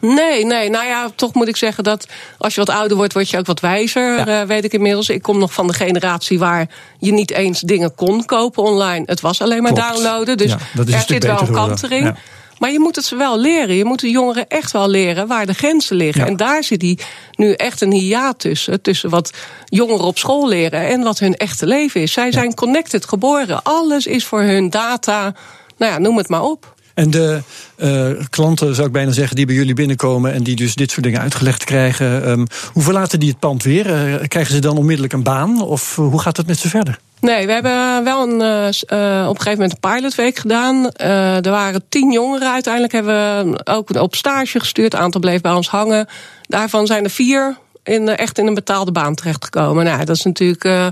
Nee, 0.00 0.44
nee, 0.44 0.70
nou 0.70 0.86
ja, 0.86 1.10
toch 1.14 1.34
moet 1.34 1.48
ik 1.48 1.56
zeggen 1.56 1.84
dat 1.84 2.06
als 2.38 2.54
je 2.54 2.60
wat 2.64 2.74
ouder 2.76 2.96
wordt, 2.96 3.12
word 3.12 3.30
je 3.30 3.38
ook 3.38 3.46
wat 3.46 3.60
wijzer, 3.60 4.16
ja. 4.16 4.42
uh, 4.42 4.48
weet 4.48 4.64
ik 4.64 4.72
inmiddels. 4.72 5.08
Ik 5.08 5.22
kom 5.22 5.38
nog 5.38 5.52
van 5.52 5.66
de 5.66 5.72
generatie 5.72 6.38
waar 6.38 6.68
je 6.98 7.12
niet 7.12 7.30
eens 7.30 7.60
dingen 7.60 7.94
kon 7.94 8.24
kopen 8.24 8.62
online. 8.62 9.02
Het 9.06 9.20
was 9.20 9.40
alleen 9.40 9.62
maar 9.62 9.72
Klopt. 9.72 9.88
downloaden, 9.88 10.36
dus 10.36 10.50
ja, 10.50 10.58
dat 10.74 10.88
is 10.88 10.94
er 10.94 11.00
zit 11.06 11.24
wel 11.24 11.40
een 11.40 11.52
kantering. 11.52 12.04
Ja. 12.04 12.16
Maar 12.58 12.72
je 12.72 12.78
moet 12.78 12.96
het 12.96 13.04
ze 13.04 13.16
wel 13.16 13.38
leren. 13.38 13.74
Je 13.74 13.84
moet 13.84 14.00
de 14.00 14.10
jongeren 14.10 14.48
echt 14.48 14.72
wel 14.72 14.88
leren 14.88 15.26
waar 15.26 15.46
de 15.46 15.54
grenzen 15.54 15.96
liggen. 15.96 16.22
Ja. 16.22 16.28
En 16.28 16.36
daar 16.36 16.64
zit 16.64 16.80
die 16.80 16.98
nu 17.34 17.52
echt 17.52 17.80
een 17.80 17.92
hiaat 17.92 18.38
tussen. 18.38 18.82
Tussen 18.82 19.10
wat 19.10 19.32
jongeren 19.64 20.04
op 20.04 20.18
school 20.18 20.48
leren 20.48 20.86
en 20.86 21.02
wat 21.02 21.18
hun 21.18 21.36
echte 21.36 21.66
leven 21.66 22.00
is. 22.00 22.12
Zij 22.12 22.26
ja. 22.26 22.32
zijn 22.32 22.54
connected 22.54 23.06
geboren. 23.06 23.62
Alles 23.62 24.06
is 24.06 24.24
voor 24.24 24.42
hun 24.42 24.70
data. 24.70 25.34
Nou 25.76 25.92
ja, 25.92 25.98
noem 25.98 26.16
het 26.16 26.28
maar 26.28 26.42
op. 26.42 26.76
En 26.94 27.10
de 27.10 27.42
uh, 27.76 28.24
klanten, 28.30 28.74
zou 28.74 28.86
ik 28.86 28.92
bijna 28.92 29.12
zeggen, 29.12 29.36
die 29.36 29.46
bij 29.46 29.54
jullie 29.54 29.74
binnenkomen 29.74 30.32
en 30.32 30.42
die 30.42 30.56
dus 30.56 30.74
dit 30.74 30.90
soort 30.90 31.04
dingen 31.04 31.20
uitgelegd 31.20 31.64
krijgen, 31.64 32.28
um, 32.30 32.46
hoe 32.72 32.82
verlaten 32.82 33.20
die 33.20 33.28
het 33.28 33.38
pand 33.38 33.62
weer? 33.62 33.86
Uh, 33.86 34.26
krijgen 34.28 34.54
ze 34.54 34.60
dan 34.60 34.76
onmiddellijk 34.76 35.12
een 35.12 35.22
baan 35.22 35.62
of 35.62 35.96
uh, 35.98 36.08
hoe 36.08 36.20
gaat 36.20 36.36
het 36.36 36.46
met 36.46 36.58
ze 36.58 36.68
verder? 36.68 36.98
Nee, 37.20 37.46
we 37.46 37.52
hebben 37.52 38.04
wel 38.04 38.22
een, 38.22 38.40
uh, 38.40 39.28
op 39.28 39.34
een 39.34 39.42
gegeven 39.42 39.50
moment 39.50 39.72
een 39.72 39.90
pilotweek 39.90 40.36
gedaan. 40.36 40.90
Uh, 41.00 41.44
er 41.44 41.50
waren 41.50 41.88
tien 41.88 42.12
jongeren. 42.12 42.52
Uiteindelijk 42.52 42.92
hebben 42.92 43.52
we 43.52 43.66
ook 43.66 43.94
op 43.94 44.14
stage 44.14 44.58
gestuurd. 44.58 44.92
Het 44.92 45.00
aantal 45.00 45.20
bleef 45.20 45.40
bij 45.40 45.52
ons 45.52 45.68
hangen. 45.68 46.06
Daarvan 46.42 46.86
zijn 46.86 47.04
er 47.04 47.10
vier 47.10 47.56
in, 47.82 48.08
echt 48.08 48.38
in 48.38 48.46
een 48.46 48.54
betaalde 48.54 48.92
baan 48.92 49.14
terechtgekomen. 49.14 49.84
Nou, 49.84 50.04
dat 50.04 50.16
is 50.16 50.24
natuurlijk 50.24 50.64
uh, 50.64 50.86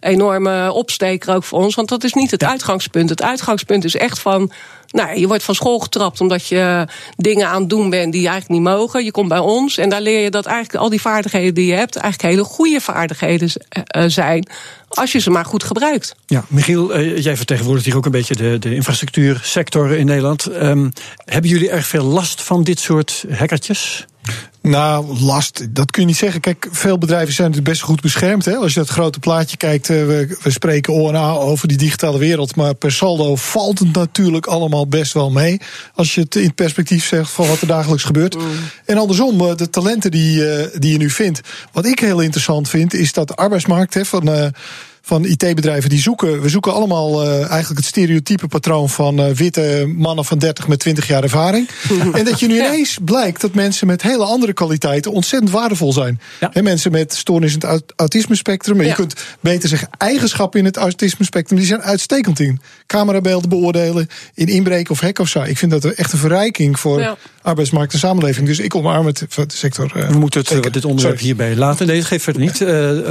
enorme 0.00 0.72
opsteker 0.72 1.34
ook 1.34 1.44
voor 1.44 1.62
ons. 1.62 1.74
Want 1.74 1.88
dat 1.88 2.04
is 2.04 2.12
niet 2.12 2.30
het 2.30 2.44
uitgangspunt. 2.44 3.10
Het 3.10 3.22
uitgangspunt 3.22 3.84
is 3.84 3.96
echt 3.96 4.18
van. 4.18 4.52
Nou, 4.94 5.18
je 5.18 5.26
wordt 5.26 5.42
van 5.42 5.54
school 5.54 5.78
getrapt 5.78 6.20
omdat 6.20 6.46
je 6.46 6.86
dingen 7.16 7.48
aan 7.48 7.60
het 7.60 7.70
doen 7.70 7.90
bent 7.90 8.12
die 8.12 8.20
je 8.20 8.28
eigenlijk 8.28 8.60
niet 8.60 8.72
mogen. 8.72 9.04
Je 9.04 9.10
komt 9.10 9.28
bij 9.28 9.38
ons 9.38 9.78
en 9.78 9.88
daar 9.88 10.00
leer 10.00 10.20
je 10.20 10.30
dat 10.30 10.46
eigenlijk 10.46 10.84
al 10.84 10.90
die 10.90 11.00
vaardigheden 11.00 11.54
die 11.54 11.66
je 11.66 11.74
hebt, 11.74 11.96
eigenlijk 11.96 12.34
hele 12.34 12.48
goede 12.48 12.80
vaardigheden 12.80 13.50
uh, 13.96 14.04
zijn. 14.06 14.48
Als 14.88 15.12
je 15.12 15.18
ze 15.18 15.30
maar 15.30 15.44
goed 15.44 15.64
gebruikt. 15.64 16.14
Ja, 16.26 16.44
Michiel, 16.48 16.98
uh, 16.98 17.18
jij 17.18 17.36
vertegenwoordigt 17.36 17.86
hier 17.86 17.96
ook 17.96 18.04
een 18.04 18.10
beetje 18.10 18.36
de, 18.36 18.58
de 18.58 18.74
infrastructuursector 18.74 19.92
in 19.92 20.06
Nederland. 20.06 20.46
Um, 20.46 20.92
hebben 21.24 21.50
jullie 21.50 21.70
erg 21.70 21.86
veel 21.86 22.04
last 22.04 22.42
van 22.42 22.62
dit 22.64 22.80
soort 22.80 23.24
hackertjes? 23.30 24.06
Nou, 24.70 25.18
last, 25.20 25.74
dat 25.74 25.90
kun 25.90 26.02
je 26.02 26.08
niet 26.08 26.16
zeggen. 26.16 26.40
Kijk, 26.40 26.68
veel 26.70 26.98
bedrijven 26.98 27.34
zijn 27.34 27.48
natuurlijk 27.48 27.74
best 27.74 27.86
goed 27.86 28.00
beschermd. 28.00 28.44
Hè? 28.44 28.56
Als 28.56 28.72
je 28.74 28.78
dat 28.78 28.88
grote 28.88 29.18
plaatje 29.18 29.56
kijkt, 29.56 29.90
eh, 29.90 29.96
we, 29.96 30.38
we 30.42 30.50
spreken 30.50 30.92
ONA 30.92 31.30
over 31.30 31.68
die 31.68 31.76
digitale 31.76 32.18
wereld. 32.18 32.56
Maar 32.56 32.74
per 32.74 32.92
saldo 32.92 33.36
valt 33.36 33.78
het 33.78 33.92
natuurlijk 33.92 34.46
allemaal 34.46 34.86
best 34.86 35.12
wel 35.12 35.30
mee. 35.30 35.60
Als 35.94 36.14
je 36.14 36.20
het 36.20 36.34
in 36.34 36.54
perspectief 36.54 37.06
zegt 37.06 37.30
van 37.30 37.48
wat 37.48 37.60
er 37.60 37.66
dagelijks 37.66 38.04
gebeurt. 38.04 38.34
Mm. 38.34 38.42
En 38.84 38.96
andersom, 38.96 39.40
eh, 39.40 39.56
de 39.56 39.70
talenten 39.70 40.10
die, 40.10 40.48
eh, 40.48 40.80
die 40.80 40.92
je 40.92 40.98
nu 40.98 41.10
vindt. 41.10 41.40
Wat 41.72 41.86
ik 41.86 41.98
heel 41.98 42.20
interessant 42.20 42.68
vind, 42.68 42.94
is 42.94 43.12
dat 43.12 43.28
de 43.28 43.34
arbeidsmarkt 43.34 43.94
hè, 43.94 44.04
van 44.04 44.52
van 45.06 45.24
IT-bedrijven 45.24 45.90
die 45.90 46.00
zoeken. 46.00 46.40
We 46.40 46.48
zoeken 46.48 46.72
allemaal 46.72 47.24
uh, 47.24 47.36
eigenlijk 47.38 47.76
het 47.76 47.84
stereotype 47.84 48.48
patroon 48.48 48.88
van 48.88 49.20
uh, 49.20 49.30
witte 49.30 49.92
mannen 49.96 50.24
van 50.24 50.38
30 50.38 50.68
met 50.68 50.78
20 50.78 51.06
jaar 51.06 51.22
ervaring. 51.22 51.68
en 52.12 52.24
dat 52.24 52.40
je 52.40 52.46
nu 52.46 52.54
ineens 52.54 52.98
blijkt 53.04 53.40
dat 53.40 53.54
mensen 53.54 53.86
met 53.86 54.02
hele 54.02 54.24
andere 54.24 54.52
kwaliteiten 54.52 55.12
ontzettend 55.12 55.52
waardevol 55.52 55.92
zijn. 55.92 56.20
Ja. 56.40 56.62
mensen 56.62 56.92
met 56.92 57.14
stoornis 57.14 57.52
in 57.54 57.62
het 57.68 57.92
autisme 57.96 58.34
spectrum. 58.34 58.80
En 58.80 58.86
je 58.86 58.94
kunt 58.94 59.14
beter 59.40 59.68
zeggen 59.68 59.88
eigenschappen 59.98 60.58
in 60.58 60.64
het 60.64 60.76
autisme 60.76 61.24
spectrum. 61.24 61.58
Die 61.58 61.66
zijn 61.66 61.82
uitstekend 61.82 62.40
in 62.40 62.60
camerabeelden 62.86 63.48
beoordelen, 63.48 64.08
in 64.34 64.46
inbreken 64.46 64.90
of 64.90 65.00
hack 65.00 65.18
of 65.18 65.28
zo. 65.28 65.42
Ik 65.42 65.58
vind 65.58 65.70
dat 65.70 65.84
echt 65.84 66.12
een 66.12 66.18
verrijking 66.18 66.80
voor 66.80 67.00
ja. 67.00 67.16
arbeidsmarkt 67.42 67.92
en 67.92 67.98
samenleving. 67.98 68.46
Dus 68.46 68.58
ik 68.58 68.74
omarm 68.74 69.06
het 69.06 69.18
de 69.34 69.44
sector. 69.46 69.92
Uh, 69.96 70.08
we 70.08 70.18
moeten 70.18 70.40
het, 70.40 70.72
dit 70.72 70.84
onderwerp 70.84 71.18
hierbij 71.18 71.56
laten. 71.56 71.86
Nee, 71.86 71.98
dat 71.98 72.06
geeft 72.06 72.24
verder 72.24 72.42
niet. 72.42 72.62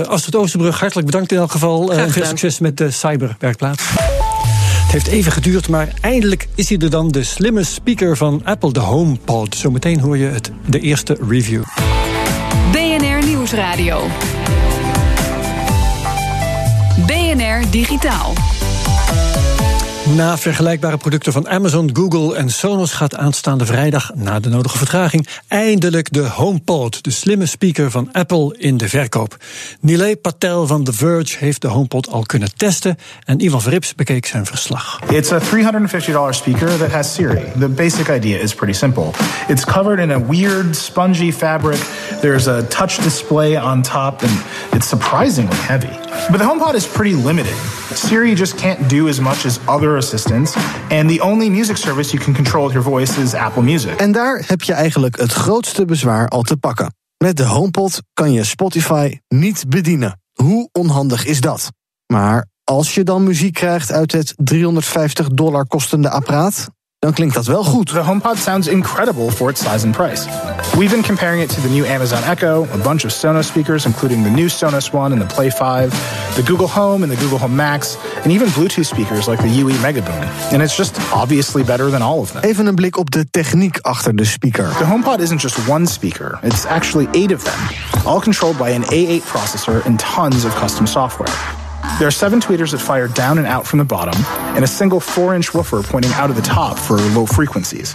Astrid 0.08 0.36
Oosterbrug, 0.36 0.80
hartelijk 0.80 1.06
bedankt 1.06 1.32
in 1.32 1.38
elk 1.38 1.52
geval. 1.52 1.83
Uh, 1.92 2.04
veel 2.08 2.26
succes 2.26 2.60
met 2.60 2.78
de 2.78 2.92
cyberwerkplaats. 2.92 3.84
Het 4.84 4.92
heeft 4.92 5.08
even 5.08 5.32
geduurd, 5.32 5.70
maar 5.70 5.88
eindelijk 6.02 6.48
is 6.56 6.70
hij 6.70 6.78
er 6.78 6.90
dan. 6.90 7.08
De 7.08 7.24
slimme 7.24 7.64
speaker 7.64 8.18
van 8.18 8.42
Apple, 8.44 8.72
de 8.72 8.80
HomePod. 8.80 9.56
Zometeen 9.56 10.00
hoor 10.00 10.18
je 10.18 10.26
het, 10.26 10.52
de 10.66 10.80
eerste 10.80 11.18
review. 11.30 11.64
BNR 12.72 13.26
Nieuwsradio. 13.26 14.08
BNR 17.06 17.72
Digitaal. 17.72 18.34
Na 20.10 20.38
vergelijkbare 20.38 20.98
producten 20.98 21.34
van 21.34 21.50
Amazon, 21.50 21.90
Google 21.94 22.36
en 22.36 22.50
Sonos 22.50 22.92
gaat 22.92 23.16
aanstaande 23.16 23.66
vrijdag, 23.66 24.12
na 24.16 24.40
de 24.40 24.50
nodige 24.50 24.78
vertraging, 24.78 25.28
eindelijk 25.48 26.14
de 26.14 26.28
HomePod, 26.28 27.04
de 27.04 27.12
slimme 27.12 27.46
speaker 27.46 27.92
van 27.92 28.10
Apple, 28.12 28.56
in 28.58 28.78
de 28.78 28.90
verkoop. 28.90 29.38
Nilay 29.80 30.16
Patel 30.16 30.68
van 30.68 30.84
The 30.84 30.94
Verge 30.94 31.38
heeft 31.40 31.62
de 31.62 31.68
HomePod 31.68 32.12
al 32.12 32.22
kunnen 32.22 32.56
testen 32.56 32.98
en 33.26 33.44
Ivan 33.44 33.62
Verrips 33.62 33.96
bekeek 33.96 34.26
zijn 34.26 34.46
verslag. 34.46 35.00
It's 35.10 35.32
a 35.32 35.40
$350 35.40 36.30
speaker 36.30 36.78
that 36.78 36.92
has 36.92 37.14
Siri. 37.14 37.44
The 37.60 37.70
basic 37.70 38.08
idea 38.08 38.38
is 38.38 38.54
pretty 38.54 38.78
simple. 38.78 39.10
It's 39.48 39.66
covered 39.66 40.00
in 40.00 40.12
a 40.12 40.26
weird 40.26 40.76
spongy 40.76 41.32
fabric. 41.32 41.80
There's 42.24 42.48
a 42.48 42.64
touch 42.70 43.04
display 43.04 43.58
on 43.58 43.82
top 43.82 44.24
and 44.24 44.32
it's 44.72 44.88
surprisingly 44.88 45.58
heavy. 45.58 45.92
But 46.32 46.38
the 46.38 46.46
HomePod 46.46 46.74
is 46.74 46.88
pretty 46.88 47.16
limited. 47.16 47.56
Siri 47.94 48.34
just 48.36 48.58
can't 48.58 48.90
do 48.90 49.08
as 49.08 49.20
much 49.20 49.46
as 49.46 49.60
other 49.68 49.98
assistants. 49.98 50.56
And 50.90 51.10
the 51.10 51.20
only 51.22 51.50
music 51.50 51.78
service 51.78 52.14
you 52.14 52.24
can 52.24 52.34
control 52.34 52.64
with 52.64 52.74
your 52.74 52.84
voice 52.84 53.22
is 53.22 53.34
Apple 53.34 53.62
Music. 53.64 54.00
En 54.00 54.12
daar 54.12 54.44
heb 54.48 54.62
je 54.62 54.74
eigenlijk 54.74 55.18
het 55.20 55.34
grootste 55.34 55.86
bezwaar 55.86 56.28
al 56.28 56.42
te 56.42 56.58
pakken. 56.58 56.96
Met 57.18 57.38
de 57.38 57.44
HomePod 57.44 58.02
kan 58.14 58.32
je 58.32 58.44
Spotify 58.44 59.20
niet 59.28 59.64
bedienen. 59.68 60.22
Hoe 60.34 60.70
onhandig 60.72 61.26
is 61.26 61.42
dat? 61.42 61.72
Maar 62.14 62.46
als 62.64 62.96
je 62.96 63.04
dan 63.04 63.24
muziek 63.24 63.54
krijgt 63.54 63.92
uit 63.92 64.12
het 64.12 64.34
350 64.36 65.28
dollar 65.28 65.68
kostende 65.68 66.10
apparaat, 66.10 66.70
dan 67.04 67.14
klinkt 67.14 67.34
dat 67.34 67.46
wel 67.46 67.64
goed. 67.64 67.88
The 67.88 68.00
HomePod 68.00 68.38
sounds 68.38 68.68
incredible 68.68 69.32
for 69.32 69.50
its 69.50 69.62
size 69.62 69.86
and 69.86 69.96
price. 69.96 70.26
We've 70.78 70.90
been 70.90 71.04
comparing 71.04 71.42
it 71.42 71.50
to 71.50 71.62
the 71.62 71.70
new 71.70 71.86
Amazon 71.86 72.24
Echo, 72.24 72.68
a 72.74 72.78
bunch 72.78 73.04
of 73.06 73.12
Sonos 73.12 73.46
speakers, 73.46 73.86
including 73.86 74.24
the 74.24 74.30
new 74.30 74.48
Sonos 74.48 74.94
One 74.94 75.12
and 75.12 75.22
the 75.22 75.34
Play 75.36 75.50
5, 75.50 75.92
the 76.36 76.44
Google 76.44 76.68
Home 76.68 77.04
and 77.04 77.12
the 77.12 77.18
Google 77.18 77.38
Home 77.38 77.56
Max, 77.56 77.98
and 78.24 78.32
even 78.32 78.48
Bluetooth 78.48 78.86
speakers 78.86 79.28
like 79.28 79.42
the 79.42 79.50
UE 79.50 79.78
Megaboom. 79.82 80.52
And 80.52 80.62
it's 80.62 80.78
just 80.78 80.98
obviously 81.12 81.64
better 81.64 81.90
than 81.90 82.02
all 82.02 82.22
of 82.22 82.32
them. 82.32 82.44
Even 82.44 82.68
een 82.68 82.76
blik 82.76 82.98
op 82.98 83.12
de 83.12 83.30
techniek 83.30 83.78
achter 83.82 84.16
de 84.16 84.26
speaker. 84.26 84.68
The 84.78 84.86
HomePod 84.86 85.20
isn't 85.20 85.42
just 85.42 85.70
one 85.70 85.86
speaker, 85.88 86.40
it's 86.42 86.66
actually 86.66 87.08
eight 87.12 87.34
of 87.34 87.44
them, 87.44 87.60
all 88.06 88.20
controlled 88.20 88.58
by 88.58 88.70
an 88.70 88.84
A8 88.84 89.24
processor 89.24 89.86
and 89.86 90.00
tons 90.00 90.46
of 90.46 90.60
custom 90.60 90.88
software. 90.88 91.63
There 92.00 92.08
are 92.08 92.12
seven 92.12 92.40
tweeters 92.40 92.72
that 92.72 92.80
fire 92.80 93.08
down 93.08 93.38
and 93.38 93.48
out 93.48 93.68
from 93.68 93.80
the 93.80 93.86
bottom, 93.86 94.16
and 94.56 94.64
a 94.64 94.68
single 94.68 95.00
four 95.00 95.36
inch 95.36 95.54
woofer 95.54 95.84
pointing 95.84 96.12
out 96.14 96.30
of 96.30 96.36
the 96.36 96.42
top 96.42 96.80
for 96.80 96.98
low 97.16 97.26
frequencies. 97.26 97.94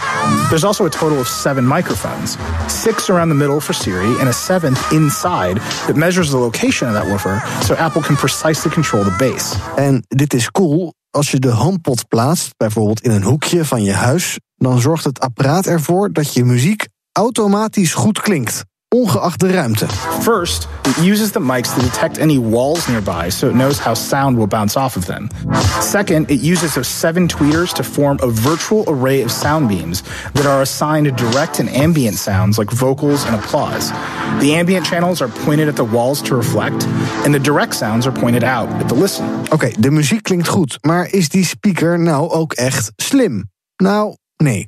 There's 0.49 0.63
also 0.63 0.85
a 0.85 0.89
total 0.89 1.19
of 1.19 1.27
seven 1.27 1.65
microphones 1.65 2.37
six 2.67 3.09
around 3.09 3.29
the 3.29 3.35
middle 3.35 3.59
for 3.59 3.73
Siri, 3.73 4.19
and 4.19 4.29
a 4.29 4.33
seventh 4.33 4.91
inside 4.91 5.57
that 5.87 5.95
measures 5.95 6.29
the 6.29 6.37
location 6.37 6.87
of 6.87 6.93
that 6.93 7.05
woofer 7.05 7.41
so 7.61 7.75
Apple 7.75 8.01
can 8.01 8.15
precisely 8.15 8.71
control 8.71 9.03
the 9.03 9.15
bass. 9.17 9.55
En 9.75 10.03
dit 10.07 10.33
is 10.33 10.49
cool. 10.51 10.93
Als 11.11 11.31
je 11.31 11.39
de 11.39 11.51
HomePod 11.51 12.07
plaatst, 12.07 12.57
bijvoorbeeld 12.57 13.01
in 13.01 13.11
een 13.11 13.23
hoekje 13.23 13.65
van 13.65 13.83
je 13.83 13.93
huis, 13.93 14.39
dan 14.55 14.79
zorgt 14.79 15.03
het 15.03 15.19
apparaat 15.19 15.65
ervoor 15.65 16.13
dat 16.13 16.33
je 16.33 16.43
muziek 16.43 16.87
automatisch 17.11 17.93
goed 17.93 18.21
klinkt. 18.21 18.63
Ongeacht 18.95 19.39
de 19.39 19.51
ruimte. 19.51 19.87
First, 20.21 20.67
it 20.85 20.97
uses 20.97 21.31
the 21.31 21.39
mics 21.39 21.75
to 21.75 21.81
detect 21.81 22.17
any 22.17 22.39
walls 22.39 22.87
nearby 22.87 23.29
so 23.29 23.47
it 23.47 23.53
knows 23.53 23.79
how 23.79 23.93
sound 23.93 24.35
will 24.37 24.47
bounce 24.47 24.75
off 24.79 24.95
of 24.95 25.05
them. 25.05 25.29
Second, 25.81 26.29
it 26.29 26.41
uses 26.41 26.73
those 26.73 26.87
seven 26.89 27.27
tweeters 27.27 27.71
to 27.73 27.83
form 27.83 28.17
a 28.21 28.27
virtual 28.27 28.83
array 28.87 29.21
of 29.21 29.31
sound 29.31 29.69
beams 29.69 30.01
that 30.33 30.45
are 30.45 30.61
assigned 30.61 31.15
direct 31.15 31.59
and 31.59 31.69
ambient 31.69 32.17
sounds 32.17 32.57
like 32.57 32.71
vocals 32.71 33.25
and 33.25 33.35
applause. 33.35 33.91
The 34.39 34.55
ambient 34.55 34.85
channels 34.87 35.21
are 35.21 35.31
pointed 35.45 35.67
at 35.67 35.75
the 35.75 35.85
walls 35.85 36.21
to 36.23 36.35
reflect, 36.35 36.87
and 37.25 37.33
the 37.33 37.39
direct 37.39 37.75
sounds 37.75 38.07
are 38.07 38.15
pointed 38.19 38.43
out 38.43 38.69
at 38.81 38.87
the 38.87 38.95
listen. 38.95 39.25
Oké, 39.25 39.53
okay, 39.53 39.75
de 39.79 39.91
muziek 39.91 40.23
klinkt 40.23 40.47
goed, 40.47 40.77
maar 40.81 41.07
is 41.11 41.29
die 41.29 41.45
speaker 41.45 41.99
nou 41.99 42.29
ook 42.29 42.53
echt 42.53 42.91
slim? 42.95 43.49
Nou. 43.77 44.15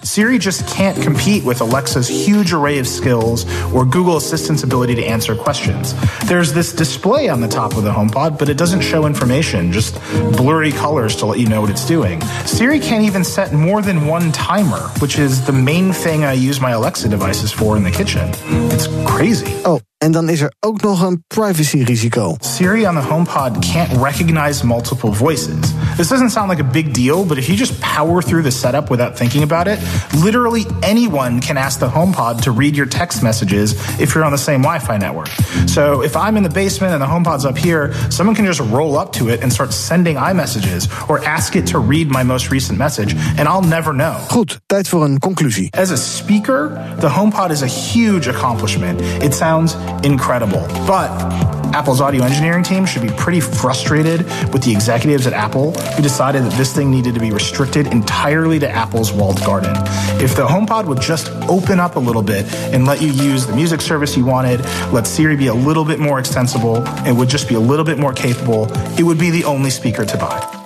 Siri 0.03 0.37
just 0.37 0.67
can't 0.67 1.01
compete 1.01 1.45
with 1.45 1.61
Alexa's 1.61 2.09
huge 2.09 2.51
array 2.51 2.77
of 2.79 2.85
skills 2.85 3.45
or 3.71 3.85
Google 3.85 4.17
Assistant's 4.17 4.63
ability 4.63 4.95
to 4.95 5.05
answer 5.05 5.33
questions. 5.33 5.93
There's 6.25 6.51
this 6.51 6.73
display 6.73 7.29
on 7.29 7.39
the 7.39 7.47
top 7.47 7.77
of 7.77 7.83
the 7.83 7.89
HomePod, 7.89 8.37
but 8.37 8.49
it 8.49 8.57
doesn't 8.57 8.81
show 8.81 9.05
information, 9.05 9.71
just 9.71 9.95
blurry 10.35 10.73
colors 10.73 11.15
to 11.17 11.25
let 11.25 11.39
you 11.39 11.47
know 11.47 11.61
what 11.61 11.69
it's 11.69 11.87
doing. 11.87 12.19
Siri 12.45 12.81
can't 12.81 13.05
even 13.05 13.23
set 13.23 13.53
more 13.53 13.81
than 13.81 14.07
one 14.07 14.33
timer, 14.33 14.89
which 14.99 15.17
is 15.17 15.45
the 15.45 15.53
main 15.53 15.93
thing 15.93 16.25
I 16.25 16.33
use 16.33 16.59
my 16.59 16.71
Alexa 16.71 17.07
devices 17.07 17.53
for 17.53 17.77
in 17.77 17.83
the 17.83 17.91
kitchen. 17.91 18.29
It's 18.73 18.87
crazy. 19.05 19.55
Oh, 19.63 19.79
En 20.01 20.11
dan 20.11 20.29
is 20.29 20.41
er 20.41 20.53
ook 20.59 20.81
nog 20.81 21.01
een 21.01 21.23
privacy-risico. 21.27 22.35
Siri 22.39 22.87
on 22.87 22.95
the 22.95 23.01
HomePod 23.01 23.59
can't 23.59 23.91
recognize 24.01 24.65
multiple 24.65 25.13
voices. 25.13 25.73
This 26.01 26.09
doesn't 26.09 26.31
sound 26.31 26.49
like 26.49 26.57
a 26.57 26.63
big 26.63 26.93
deal, 26.93 27.23
but 27.23 27.37
if 27.37 27.47
you 27.47 27.55
just 27.55 27.79
power 27.79 28.23
through 28.23 28.41
the 28.41 28.51
setup 28.51 28.89
without 28.89 29.15
thinking 29.15 29.43
about 29.43 29.67
it, 29.67 29.77
literally 30.15 30.65
anyone 30.81 31.39
can 31.41 31.57
ask 31.57 31.79
the 31.79 31.87
HomePod 31.87 32.41
to 32.41 32.51
read 32.51 32.75
your 32.75 32.87
text 32.87 33.21
messages 33.21 33.75
if 33.99 34.15
you're 34.15 34.23
on 34.23 34.31
the 34.31 34.37
same 34.39 34.63
Wi-Fi 34.63 34.97
network. 34.97 35.27
So 35.67 36.01
if 36.01 36.15
I'm 36.15 36.37
in 36.37 36.43
the 36.43 36.49
basement 36.49 36.93
and 36.93 37.01
the 37.03 37.05
HomePod's 37.05 37.45
up 37.45 37.55
here, 37.55 37.93
someone 38.09 38.35
can 38.35 38.47
just 38.47 38.61
roll 38.61 38.97
up 38.97 39.13
to 39.13 39.29
it 39.29 39.43
and 39.43 39.53
start 39.53 39.73
sending 39.73 40.15
iMessages 40.15 40.89
or 41.07 41.23
ask 41.23 41.55
it 41.55 41.67
to 41.67 41.77
read 41.77 42.09
my 42.09 42.23
most 42.23 42.49
recent 42.49 42.79
message, 42.79 43.13
and 43.37 43.47
I'll 43.47 43.61
never 43.61 43.93
know. 43.93 44.17
Goed, 44.31 44.59
tijd 44.65 44.87
voor 44.87 45.03
een 45.03 45.19
conclusie. 45.19 45.71
As 45.77 45.91
a 45.91 45.97
speaker, 45.97 46.81
the 46.99 47.09
HomePod 47.09 47.51
is 47.51 47.61
a 47.61 47.67
huge 47.67 48.27
accomplishment. 48.27 49.01
It 49.23 49.35
sounds 49.35 49.75
incredible. 50.01 50.65
But 50.87 51.60
Apple's 51.73 52.01
audio 52.01 52.23
engineering 52.23 52.63
team 52.63 52.85
should 52.85 53.01
be 53.01 53.09
pretty 53.09 53.39
frustrated 53.39 54.23
with 54.51 54.63
the 54.63 54.71
executives 54.71 55.25
at 55.25 55.33
Apple 55.33 55.71
who 55.71 56.01
decided 56.01 56.43
that 56.43 56.53
this 56.53 56.73
thing 56.73 56.91
needed 56.91 57.13
to 57.13 57.19
be 57.19 57.31
restricted 57.31 57.87
entirely 57.87 58.59
to 58.59 58.69
Apple's 58.69 59.11
walled 59.11 59.39
garden. 59.45 59.73
If 60.21 60.35
the 60.35 60.45
HomePod 60.45 60.85
would 60.85 61.01
just 61.01 61.29
open 61.49 61.79
up 61.79 61.95
a 61.95 61.99
little 61.99 62.23
bit 62.23 62.45
and 62.73 62.85
let 62.85 63.01
you 63.01 63.09
use 63.09 63.47
the 63.47 63.55
music 63.55 63.81
service 63.81 64.17
you 64.17 64.25
wanted, 64.25 64.61
let 64.91 65.07
Siri 65.07 65.35
be 65.35 65.47
a 65.47 65.53
little 65.53 65.85
bit 65.85 65.99
more 65.99 66.19
extensible, 66.19 66.85
and 67.05 67.17
would 67.17 67.29
just 67.29 67.47
be 67.47 67.55
a 67.55 67.59
little 67.59 67.85
bit 67.85 67.97
more 67.97 68.13
capable, 68.13 68.71
it 68.97 69.03
would 69.03 69.19
be 69.19 69.29
the 69.29 69.45
only 69.45 69.69
speaker 69.69 70.05
to 70.05 70.17
buy. 70.17 70.60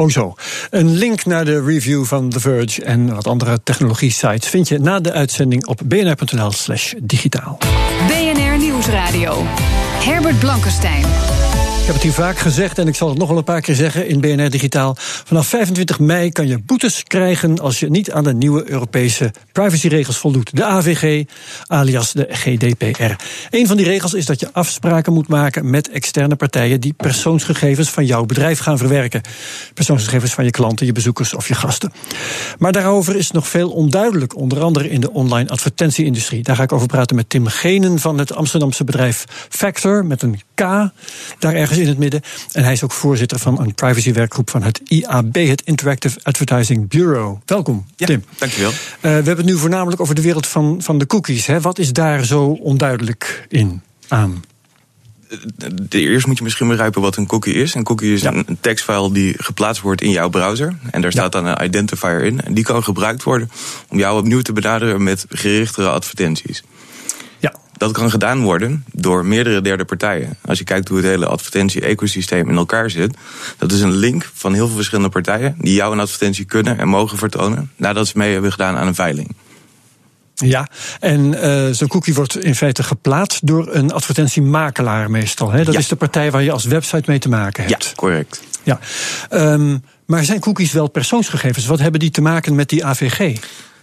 Oh 0.00 0.10
zo. 0.10 0.34
Een 0.70 0.90
link 0.90 1.24
naar 1.24 1.44
de 1.44 1.64
review 1.64 2.04
van 2.04 2.28
The 2.28 2.40
Verge 2.40 2.84
en 2.84 3.14
wat 3.14 3.26
andere 3.26 3.62
technologie-sites 3.62 4.48
vind 4.48 4.68
je 4.68 4.78
na 4.78 5.00
de 5.00 5.12
uitzending 5.12 5.66
op 5.66 5.80
bnr.nl/slash 5.84 6.94
digitaal. 7.02 7.58
BNR 8.06 8.58
Nieuwsradio. 8.58 9.42
Herbert 10.04 10.38
Blankenstein. 10.38 11.04
Heb 11.90 11.98
het 11.98 12.08
hier 12.08 12.24
vaak 12.24 12.38
gezegd 12.38 12.78
en 12.78 12.88
ik 12.88 12.94
zal 12.94 13.08
het 13.08 13.18
nog 13.18 13.28
wel 13.28 13.36
een 13.36 13.44
paar 13.44 13.60
keer 13.60 13.74
zeggen 13.74 14.08
in 14.08 14.20
BNR 14.20 14.50
Digitaal. 14.50 14.94
Vanaf 14.98 15.46
25 15.46 15.98
mei 15.98 16.30
kan 16.30 16.46
je 16.46 16.58
boetes 16.58 17.02
krijgen 17.02 17.58
als 17.58 17.80
je 17.80 17.90
niet 17.90 18.12
aan 18.12 18.24
de 18.24 18.34
nieuwe 18.34 18.70
Europese 18.70 19.32
privacyregels 19.52 20.16
voldoet. 20.16 20.56
De 20.56 20.64
AVG, 20.64 21.24
alias 21.66 22.12
de 22.12 22.26
GDPR. 22.30 23.12
Een 23.50 23.66
van 23.66 23.76
die 23.76 23.86
regels 23.86 24.14
is 24.14 24.26
dat 24.26 24.40
je 24.40 24.52
afspraken 24.52 25.12
moet 25.12 25.28
maken 25.28 25.70
met 25.70 25.90
externe 25.90 26.36
partijen 26.36 26.80
die 26.80 26.92
persoonsgegevens 26.92 27.90
van 27.90 28.06
jouw 28.06 28.24
bedrijf 28.24 28.58
gaan 28.58 28.78
verwerken. 28.78 29.22
persoonsgegevens 29.74 30.32
van 30.32 30.44
je 30.44 30.50
klanten, 30.50 30.86
je 30.86 30.92
bezoekers 30.92 31.34
of 31.34 31.48
je 31.48 31.54
gasten. 31.54 31.92
Maar 32.58 32.72
daarover 32.72 33.16
is 33.16 33.30
nog 33.30 33.48
veel 33.48 33.70
onduidelijk, 33.70 34.36
onder 34.36 34.62
andere 34.62 34.90
in 34.90 35.00
de 35.00 35.12
online 35.12 35.48
advertentieindustrie. 35.48 36.42
Daar 36.42 36.56
ga 36.56 36.62
ik 36.62 36.72
over 36.72 36.86
praten 36.86 37.16
met 37.16 37.28
Tim 37.28 37.46
Genen 37.46 37.98
van 37.98 38.18
het 38.18 38.34
Amsterdamse 38.34 38.84
bedrijf 38.84 39.24
Factor, 39.48 40.06
met 40.06 40.22
een 40.22 40.40
K, 40.54 40.60
daar 41.38 41.54
ergens 41.54 41.78
in 41.80 41.88
het 41.88 41.98
midden. 41.98 42.20
En 42.52 42.64
hij 42.64 42.72
is 42.72 42.84
ook 42.84 42.92
voorzitter 42.92 43.38
van 43.38 43.60
een 43.60 43.74
privacywerkgroep 43.74 44.50
van 44.50 44.62
het 44.62 44.80
IAB, 44.84 45.34
het 45.34 45.62
Interactive 45.64 46.18
Advertising 46.22 46.88
Bureau. 46.88 47.38
Welkom, 47.46 47.86
ja, 47.96 48.06
Tim. 48.06 48.24
Dankjewel. 48.38 48.70
Uh, 48.70 48.76
we 49.00 49.08
hebben 49.08 49.36
het 49.36 49.44
nu 49.44 49.56
voornamelijk 49.56 50.00
over 50.00 50.14
de 50.14 50.22
wereld 50.22 50.46
van, 50.46 50.82
van 50.82 50.98
de 50.98 51.06
cookies. 51.06 51.46
Hè. 51.46 51.60
Wat 51.60 51.78
is 51.78 51.92
daar 51.92 52.24
zo 52.24 52.44
onduidelijk 52.44 53.46
in 53.48 53.82
aan? 54.08 54.42
Eerst 55.88 56.26
moet 56.26 56.38
je 56.38 56.44
misschien 56.44 56.68
begrijpen 56.68 57.00
wat 57.00 57.16
een 57.16 57.26
cookie 57.26 57.54
is. 57.54 57.74
Een 57.74 57.84
cookie 57.84 58.12
is 58.12 58.22
ja. 58.22 58.32
een 58.32 58.58
tekstfile 58.60 59.12
die 59.12 59.34
geplaatst 59.38 59.82
wordt 59.82 60.02
in 60.02 60.10
jouw 60.10 60.28
browser. 60.28 60.76
En 60.90 61.00
daar 61.00 61.12
staat 61.12 61.32
dan 61.32 61.46
een 61.46 61.64
identifier 61.64 62.22
in. 62.22 62.40
En 62.40 62.54
die 62.54 62.64
kan 62.64 62.82
gebruikt 62.82 63.22
worden 63.22 63.50
om 63.88 63.98
jou 63.98 64.18
opnieuw 64.18 64.40
te 64.40 64.52
benaderen 64.52 65.02
met 65.02 65.26
gerichtere 65.28 65.88
advertenties. 65.88 66.62
Ja. 67.40 67.54
Dat 67.76 67.92
kan 67.92 68.10
gedaan 68.10 68.42
worden 68.42 68.84
door 68.92 69.24
meerdere 69.24 69.60
derde 69.60 69.84
partijen. 69.84 70.36
Als 70.44 70.58
je 70.58 70.64
kijkt 70.64 70.88
hoe 70.88 70.96
het 70.96 71.06
hele 71.06 71.26
advertentie-ecosysteem 71.26 72.48
in 72.48 72.56
elkaar 72.56 72.90
zit, 72.90 73.16
dat 73.58 73.72
is 73.72 73.80
een 73.80 73.96
link 73.96 74.30
van 74.34 74.54
heel 74.54 74.66
veel 74.66 74.76
verschillende 74.76 75.10
partijen 75.10 75.54
die 75.58 75.74
jou 75.74 75.92
een 75.92 76.00
advertentie 76.00 76.44
kunnen 76.44 76.78
en 76.78 76.88
mogen 76.88 77.18
vertonen 77.18 77.70
nadat 77.76 78.06
ze 78.06 78.18
mee 78.18 78.32
hebben 78.32 78.50
gedaan 78.50 78.76
aan 78.76 78.86
een 78.86 78.94
veiling. 78.94 79.34
Ja, 80.34 80.68
en 81.00 81.32
uh, 81.32 81.66
zo'n 81.70 81.88
cookie 81.88 82.14
wordt 82.14 82.38
in 82.38 82.54
feite 82.54 82.82
geplaatst 82.82 83.46
door 83.46 83.74
een 83.74 83.92
advertentiemakelaar 83.92 85.10
meestal. 85.10 85.50
Hè? 85.50 85.64
Dat 85.64 85.74
ja. 85.74 85.80
is 85.80 85.88
de 85.88 85.96
partij 85.96 86.30
waar 86.30 86.42
je 86.42 86.52
als 86.52 86.64
website 86.64 87.10
mee 87.10 87.18
te 87.18 87.28
maken 87.28 87.64
hebt. 87.64 87.84
Ja, 87.84 87.90
correct. 87.96 88.42
Ja. 88.62 88.78
Um, 89.30 89.84
maar 90.06 90.24
zijn 90.24 90.40
cookies 90.40 90.72
wel 90.72 90.88
persoonsgegevens? 90.88 91.66
Wat 91.66 91.78
hebben 91.78 92.00
die 92.00 92.10
te 92.10 92.20
maken 92.20 92.54
met 92.54 92.68
die 92.68 92.84
AVG? 92.84 93.38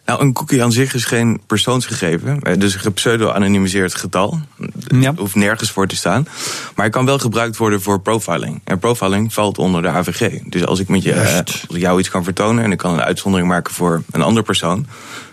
Nou, 0.08 0.22
een 0.22 0.34
cookie 0.34 0.64
aan 0.64 0.72
zich 0.72 0.94
is 0.94 1.06
geen 1.06 1.42
persoonsgegeven. 1.48 2.60
Dus 2.60 2.86
een 2.86 2.94
pseudo-anonimiseerd 2.94 3.96
getal. 3.96 4.40
Ja. 4.88 5.14
hoeft 5.18 5.36
nergens 5.36 5.72
voor 5.72 5.88
te 5.88 5.96
staan. 5.96 6.24
Maar 6.24 6.86
hij 6.86 6.90
kan 6.90 7.06
wel 7.06 7.20
gebruikt 7.20 7.58
worden 7.58 7.82
voor 7.82 8.02
profiling. 8.02 8.62
En 8.64 8.80
profiling 8.80 9.34
valt 9.34 9.58
onder 9.58 9.82
de 9.82 9.88
AVG. 9.88 10.42
Dus 10.44 10.66
als 10.66 10.80
ik 10.80 10.88
met 10.88 11.04
je, 11.04 11.14
uh, 11.14 11.38
als 11.38 11.66
ik 11.70 11.78
jou 11.78 12.00
iets 12.00 12.10
kan 12.10 12.24
vertonen 12.24 12.64
en 12.64 12.72
ik 12.72 12.78
kan 12.78 12.94
een 12.94 13.02
uitzondering 13.02 13.50
maken 13.50 13.74
voor 13.74 14.04
een 14.12 14.22
andere 14.22 14.46
persoon, 14.46 14.86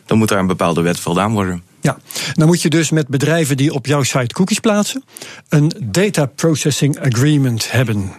dan 0.06 0.18
moet 0.18 0.28
daar 0.28 0.38
een 0.38 0.46
bepaalde 0.46 0.82
wet 0.82 1.00
voldaan 1.00 1.32
worden. 1.32 1.62
Ja, 1.84 1.98
dan 2.32 2.46
moet 2.46 2.62
je 2.62 2.68
dus 2.68 2.90
met 2.90 3.08
bedrijven 3.08 3.56
die 3.56 3.72
op 3.72 3.86
jouw 3.86 4.02
site 4.02 4.34
cookies 4.34 4.60
plaatsen, 4.60 5.04
een 5.48 5.72
data 5.80 6.26
processing 6.26 7.00
agreement 7.00 7.70
hebben. 7.70 8.12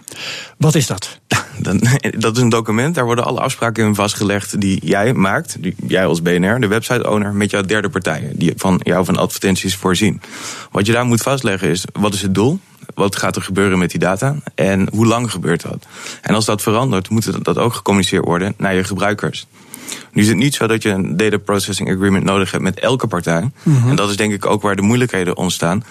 Wat 0.58 0.74
is 0.74 0.86
dat? 0.86 1.18
Dat 2.18 2.36
is 2.36 2.42
een 2.42 2.48
document, 2.48 2.94
daar 2.94 3.04
worden 3.04 3.24
alle 3.24 3.40
afspraken 3.40 3.86
in 3.86 3.94
vastgelegd 3.94 4.60
die 4.60 4.86
jij 4.86 5.12
maakt, 5.12 5.62
die 5.62 5.74
jij 5.86 6.06
als 6.06 6.22
BNR, 6.22 6.60
de 6.60 6.66
website-owner, 6.66 7.34
met 7.34 7.50
jouw 7.50 7.62
derde 7.62 7.88
partijen, 7.88 8.38
die 8.38 8.52
van 8.56 8.80
jou 8.82 9.04
van 9.04 9.16
advertenties 9.16 9.76
voorzien. 9.76 10.20
Wat 10.70 10.86
je 10.86 10.92
daar 10.92 11.04
moet 11.04 11.22
vastleggen 11.22 11.68
is, 11.68 11.84
wat 11.92 12.14
is 12.14 12.22
het 12.22 12.34
doel? 12.34 12.58
Wat 12.94 13.16
gaat 13.16 13.36
er 13.36 13.42
gebeuren 13.42 13.78
met 13.78 13.90
die 13.90 14.00
data? 14.00 14.36
En 14.54 14.88
hoe 14.92 15.06
lang 15.06 15.30
gebeurt 15.30 15.62
dat? 15.62 15.86
En 16.22 16.34
als 16.34 16.44
dat 16.44 16.62
verandert, 16.62 17.08
moet 17.08 17.44
dat 17.44 17.58
ook 17.58 17.74
gecommuniceerd 17.74 18.24
worden 18.24 18.54
naar 18.56 18.74
je 18.74 18.84
gebruikers. 18.84 19.46
Nu 20.12 20.22
is 20.22 20.28
het 20.28 20.36
niet 20.36 20.54
zo 20.54 20.66
dat 20.66 20.82
je 20.82 20.88
een 20.90 21.16
data 21.16 21.36
processing 21.36 21.90
agreement 21.90 22.24
nodig 22.24 22.50
hebt 22.50 22.62
met 22.62 22.80
elke 22.80 23.06
partij. 23.06 23.50
Mhm. 23.62 23.88
En 23.88 23.96
dat 23.96 24.10
is 24.10 24.16
denk 24.16 24.32
ik 24.32 24.46
ook 24.46 24.62
waar 24.62 24.76
de 24.76 24.82
moeilijkheden 24.82 25.36
ontstaan. 25.36 25.84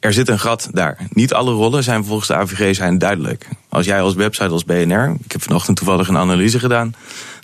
Er 0.00 0.12
zit 0.12 0.28
een 0.28 0.38
gat 0.38 0.68
daar. 0.72 0.98
Niet 1.10 1.32
alle 1.32 1.52
rollen 1.52 1.84
zijn 1.84 2.04
volgens 2.04 2.28
de 2.28 2.34
AVG 2.34 2.74
zijn 2.74 2.98
duidelijk. 2.98 3.48
Als 3.68 3.86
jij 3.86 4.00
als 4.00 4.14
website 4.14 4.48
als 4.48 4.64
BNR, 4.64 5.16
ik 5.24 5.32
heb 5.32 5.42
vanochtend 5.42 5.76
toevallig 5.76 6.08
een 6.08 6.16
analyse 6.16 6.58
gedaan, 6.58 6.94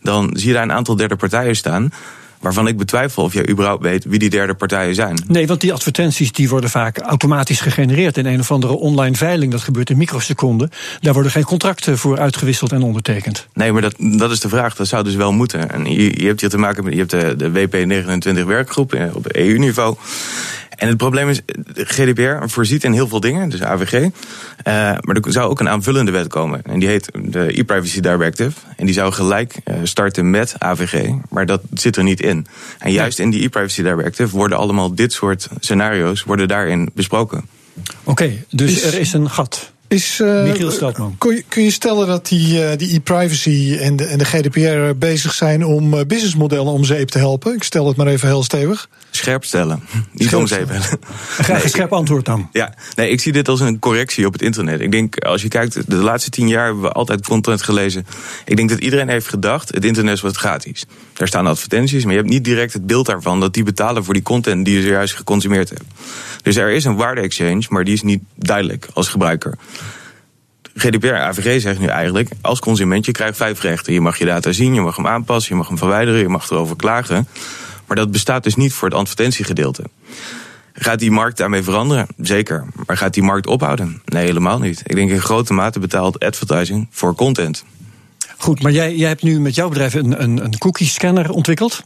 dan 0.02 0.31
zie 0.33 0.49
je 0.49 0.55
daar 0.55 0.62
een 0.62 0.73
aantal 0.73 0.97
derde 0.97 1.17
partijen 1.17 1.57
staan 1.57 1.93
waarvan 2.42 2.66
ik 2.66 2.76
betwijfel 2.76 3.22
of 3.22 3.32
jij 3.32 3.49
überhaupt 3.49 3.82
weet 3.82 4.04
wie 4.04 4.18
die 4.18 4.30
derde 4.30 4.54
partijen 4.54 4.94
zijn. 4.94 5.25
Nee, 5.26 5.46
want 5.46 5.61
die 5.61 5.72
advertenties 5.72 6.32
die 6.32 6.49
worden 6.49 6.70
vaak 6.70 6.99
automatisch 6.99 7.61
gegenereerd 7.61 8.16
in 8.16 8.26
een 8.26 8.40
of 8.40 8.50
andere 8.50 8.72
online 8.72 9.16
veiling. 9.16 9.52
Dat 9.52 9.61
gebeurt 9.61 9.90
in 9.90 9.96
microseconden. 9.96 10.70
Daar 11.00 11.12
worden 11.12 11.32
geen 11.32 11.44
contracten 11.44 11.99
voor 11.99 12.18
uitgewisseld 12.18 12.72
en 12.72 12.82
ondertekend. 12.82 13.49
Nee, 13.54 13.72
maar 13.72 13.82
dat, 13.82 13.94
dat 13.99 14.30
is 14.30 14.40
de 14.40 14.49
vraag. 14.49 14.75
Dat 14.76 14.88
zou 14.88 15.04
dus 15.04 15.14
wel 15.14 15.32
moeten. 15.32 15.70
En 15.70 15.84
je, 15.84 16.20
je 16.20 16.26
hebt 16.26 16.40
hier 16.40 16.50
te 16.50 16.58
maken 16.58 16.84
met 16.84 16.92
je 16.92 16.99
hebt 16.99 17.11
de, 17.11 17.37
de 17.37 17.68
WP29 18.40 18.46
werkgroep 18.46 18.94
eh, 18.94 19.16
op 19.16 19.26
EU-niveau. 19.26 19.96
En 20.76 20.88
het 20.88 20.97
probleem 20.97 21.29
is, 21.29 21.41
de 21.47 21.85
GDPR 21.85 22.49
voorziet 22.49 22.85
in 22.85 22.92
heel 22.92 23.09
veel 23.09 23.20
dingen, 23.20 23.49
dus 23.49 23.62
AVG. 23.62 23.92
Uh, 23.92 24.09
maar 25.01 25.16
er 25.16 25.33
zou 25.33 25.51
ook 25.51 25.61
een 25.61 25.68
aanvullende 25.68 26.11
wet 26.11 26.27
komen. 26.27 26.62
En 26.64 26.79
die 26.79 26.88
heet 26.88 27.09
de 27.25 27.59
e-privacy 27.59 28.01
directive. 28.01 28.61
En 28.77 28.87
die 28.87 28.94
zou 28.94 29.12
gelijk 29.12 29.55
uh, 29.64 29.75
starten 29.83 30.31
met 30.31 30.55
AVG. 30.59 31.11
Maar 31.29 31.46
dat 31.46 31.61
zit 31.75 31.96
er 31.96 32.03
niet 32.03 32.20
in. 32.20 32.46
En 32.79 32.92
juist 32.92 33.18
in 33.18 33.31
die 33.31 33.44
e-privacy 33.44 33.83
directive 33.83 34.37
worden 34.37 34.59
allemaal 34.59 34.94
dit 34.94 35.12
soort 35.12 35.49
scenario's 35.61 36.23
worden 36.23 36.49
daarin 36.49 36.90
besproken. 36.94 37.49
Oké, 37.75 38.11
okay, 38.11 38.44
dus 38.51 38.70
is, 38.70 38.85
er 38.85 39.01
is 39.01 39.12
een 39.12 39.31
gat. 39.31 39.73
Is, 39.88 40.20
uh, 40.20 40.42
Michiel 40.42 40.70
Steltman. 40.70 41.14
Kun 41.18 41.35
je, 41.35 41.44
kun 41.49 41.62
je 41.62 41.70
stellen 41.70 42.07
dat 42.07 42.29
die, 42.29 42.59
uh, 42.59 42.70
die 42.77 42.94
e-privacy 42.94 43.77
en 43.81 43.96
de, 43.96 44.05
en 44.05 44.18
de 44.18 44.25
GDPR 44.25 44.99
bezig 44.99 45.35
zijn 45.35 45.64
om 45.64 45.94
uh, 45.94 46.01
businessmodellen 46.07 46.73
om 46.73 46.85
zeep 46.85 47.09
te 47.09 47.18
helpen? 47.18 47.55
Ik 47.55 47.62
stel 47.62 47.87
het 47.87 47.96
maar 47.96 48.07
even 48.07 48.29
heel 48.29 48.42
stevig. 48.42 48.88
Scherp 49.14 49.44
stellen, 49.44 49.83
niet 50.12 50.35
om 50.35 50.46
zeep 50.46 50.68
helpen. 50.68 50.98
Graag 51.38 51.62
een 51.62 51.70
scherp 51.70 51.92
antwoord 51.92 52.25
dan. 52.25 52.48
Ja, 52.53 52.75
nee, 52.94 53.11
ik 53.11 53.20
zie 53.20 53.33
dit 53.33 53.48
als 53.48 53.61
een 53.61 53.79
correctie 53.79 54.27
op 54.27 54.33
het 54.33 54.42
internet. 54.42 54.81
Ik 54.81 54.90
denk, 54.90 55.18
als 55.18 55.42
je 55.42 55.48
kijkt, 55.48 55.90
de 55.90 55.96
laatste 55.96 56.31
tien 56.31 56.48
jaar 56.48 56.64
hebben 56.64 56.83
we 56.83 56.92
altijd 56.92 57.27
content 57.27 57.62
gelezen. 57.62 58.07
Ik 58.44 58.57
denk 58.57 58.68
dat 58.68 58.79
iedereen 58.79 59.09
heeft 59.09 59.29
gedacht, 59.29 59.75
het 59.75 59.85
internet 59.85 60.20
wordt 60.20 60.37
gratis. 60.37 60.85
Daar 61.12 61.29
staan 61.29 61.46
advertenties, 61.46 62.03
maar 62.05 62.12
je 62.12 62.18
hebt 62.18 62.31
niet 62.31 62.44
direct 62.44 62.72
het 62.72 62.87
beeld 62.87 63.07
daarvan 63.07 63.40
dat 63.40 63.55
die 63.55 63.62
betalen 63.62 64.05
voor 64.05 64.14
die 64.14 64.22
content 64.22 64.64
die 64.64 64.75
je 64.75 64.83
zojuist 64.83 65.14
geconsumeerd 65.14 65.68
hebt. 65.68 65.85
Dus 66.42 66.57
er 66.57 66.70
is 66.70 66.85
een 66.85 66.96
waarde-exchange, 66.96 67.62
maar 67.68 67.85
die 67.85 67.94
is 67.94 68.03
niet 68.03 68.22
duidelijk 68.35 68.88
als 68.92 69.09
gebruiker. 69.09 69.59
GDPR, 70.75 71.14
AVG 71.14 71.61
zegt 71.61 71.79
nu 71.79 71.87
eigenlijk, 71.87 72.29
als 72.40 72.61
consument, 72.61 73.07
je 73.07 73.12
krijgt 73.12 73.37
vijf 73.37 73.61
rechten. 73.61 73.92
Je 73.92 74.01
mag 74.01 74.18
je 74.18 74.25
data 74.25 74.53
zien, 74.53 74.75
je 74.75 74.81
mag 74.81 74.96
hem 74.96 75.07
aanpassen, 75.07 75.53
je 75.53 75.59
mag 75.59 75.68
hem 75.68 75.79
verwijderen, 75.79 76.20
je 76.20 76.29
mag 76.29 76.51
erover 76.51 76.77
klagen. 76.77 77.29
Maar 77.92 78.00
dat 78.02 78.12
bestaat 78.12 78.42
dus 78.42 78.57
niet 78.57 78.72
voor 78.72 78.88
het 78.88 78.98
advertentiegedeelte. 78.98 79.85
Gaat 80.72 80.98
die 80.98 81.11
markt 81.11 81.37
daarmee 81.37 81.62
veranderen? 81.62 82.07
Zeker. 82.16 82.64
Maar 82.87 82.96
gaat 82.96 83.14
die 83.14 83.22
markt 83.22 83.46
ophouden? 83.46 84.02
Nee, 84.05 84.24
helemaal 84.24 84.59
niet. 84.59 84.83
Ik 84.85 84.94
denk 84.94 85.11
in 85.11 85.20
grote 85.20 85.52
mate 85.52 85.78
betaalt 85.78 86.18
advertising 86.18 86.88
voor 86.90 87.14
content. 87.14 87.64
Goed, 88.37 88.62
maar 88.62 88.72
jij, 88.72 88.96
jij 88.96 89.09
hebt 89.09 89.22
nu 89.22 89.40
met 89.40 89.55
jouw 89.55 89.68
bedrijf 89.68 89.94
een, 89.94 90.22
een, 90.22 90.44
een 90.44 90.59
cookie-scanner 90.59 91.31
ontwikkeld. 91.31 91.83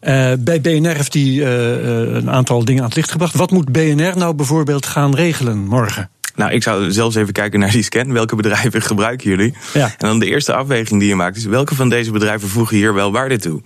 Uh, 0.00 0.32
bij 0.38 0.60
BNR 0.60 0.94
heeft 0.94 1.12
die 1.12 1.40
uh, 1.40 2.14
een 2.14 2.30
aantal 2.30 2.64
dingen 2.64 2.82
aan 2.82 2.88
het 2.88 2.96
licht 2.96 3.10
gebracht. 3.10 3.34
Wat 3.34 3.50
moet 3.50 3.72
BNR 3.72 4.16
nou 4.16 4.34
bijvoorbeeld 4.34 4.86
gaan 4.86 5.14
regelen 5.14 5.58
morgen? 5.58 6.10
Nou, 6.34 6.52
ik 6.52 6.62
zou 6.62 6.90
zelfs 6.90 7.16
even 7.16 7.32
kijken 7.32 7.60
naar 7.60 7.70
die 7.70 7.82
scan. 7.82 8.12
Welke 8.12 8.36
bedrijven 8.36 8.82
gebruiken 8.92 9.30
jullie? 9.30 9.54
Ja. 9.74 9.84
En 9.84 10.08
dan 10.08 10.18
de 10.18 10.26
eerste 10.26 10.54
afweging 10.54 11.00
die 11.00 11.08
je 11.08 11.14
maakt 11.14 11.36
is... 11.36 11.44
welke 11.44 11.74
van 11.74 11.88
deze 11.88 12.10
bedrijven 12.10 12.48
voegen 12.48 12.76
hier 12.76 12.94
wel 12.94 13.12
waarde 13.12 13.38
toe? 13.38 13.62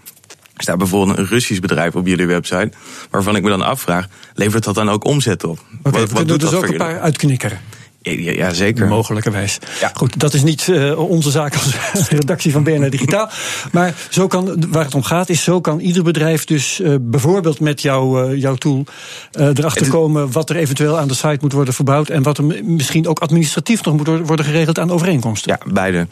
Er 0.63 0.69
staat 0.69 0.81
bijvoorbeeld 0.81 1.19
een 1.19 1.27
Russisch 1.27 1.61
bedrijf 1.61 1.95
op 1.95 2.07
jullie 2.07 2.27
website... 2.27 2.71
waarvan 3.11 3.37
ik 3.37 3.43
me 3.43 3.49
dan 3.49 3.63
afvraag, 3.63 4.07
levert 4.35 4.65
dat 4.65 4.75
dan 4.75 4.91
ook 4.91 5.05
omzet 5.05 5.45
op? 5.45 5.59
Okay, 5.83 6.07
we 6.07 6.37
dus 6.37 6.53
ook 6.53 6.67
een 6.67 6.77
paar 6.77 7.01
uitknikkeren. 7.01 7.59
Ja, 8.03 8.33
ja, 8.33 8.53
zeker. 8.53 8.87
Mogelijkerwijs. 8.87 9.59
Ja. 9.81 9.91
Goed, 9.95 10.21
dat 10.21 10.35
is 10.35 10.43
niet 10.43 10.67
uh, 10.67 10.99
onze 10.99 11.31
zaak 11.31 11.55
als 11.55 12.09
redactie 12.09 12.53
van 12.53 12.63
BNR 12.63 12.91
Digitaal. 12.91 13.29
Maar 13.73 13.95
zo 14.11 14.27
kan, 14.27 14.65
waar 14.69 14.85
het 14.85 14.95
om 14.95 15.03
gaat, 15.03 15.29
is 15.29 15.43
zo 15.43 15.61
kan 15.61 15.81
ieder 15.81 16.03
bedrijf 16.03 16.45
dus 16.45 16.81
uh, 16.81 16.95
bijvoorbeeld 17.01 17.61
met 17.61 17.83
jou, 17.83 18.33
uh, 18.33 18.41
jouw 18.41 18.55
tool 18.55 18.85
erachter 19.33 19.89
komen 19.89 20.33
wat 20.33 20.51
er 20.51 20.57
eventueel 20.57 20.99
aan 20.99 21.09
de 21.09 21.15
site 21.15 21.39
moet 21.41 21.53
worden 21.53 21.75
verbouwd. 21.75 22.09
En 22.09 22.23
wat 22.23 22.39
er 22.39 22.45
misschien 22.65 23.09
ook 23.09 23.19
administratief 23.19 23.85
nog 23.85 23.97
moet 23.97 24.07
worden 24.07 24.47
geregeld 24.47 24.79
aan 24.79 24.91
overeenkomsten. 24.91 25.59
Ja, 25.59 25.73
beide. 25.73 26.07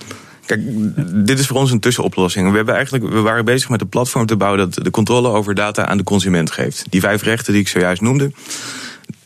Kijk, 0.50 1.26
dit 1.26 1.38
is 1.38 1.46
voor 1.46 1.56
ons 1.56 1.70
een 1.70 1.80
tussenoplossing. 1.80 2.50
We, 2.50 2.56
hebben 2.56 2.74
eigenlijk, 2.74 3.08
we 3.08 3.20
waren 3.20 3.44
bezig 3.44 3.68
met 3.68 3.80
een 3.80 3.88
platform 3.88 4.26
te 4.26 4.36
bouwen 4.36 4.58
dat 4.58 4.84
de 4.84 4.90
controle 4.90 5.28
over 5.28 5.54
data 5.54 5.86
aan 5.86 5.96
de 5.96 6.04
consument 6.04 6.50
geeft. 6.50 6.84
Die 6.88 7.00
vijf 7.00 7.22
rechten 7.22 7.52
die 7.52 7.62
ik 7.62 7.68
zojuist 7.68 8.00
noemde 8.02 8.30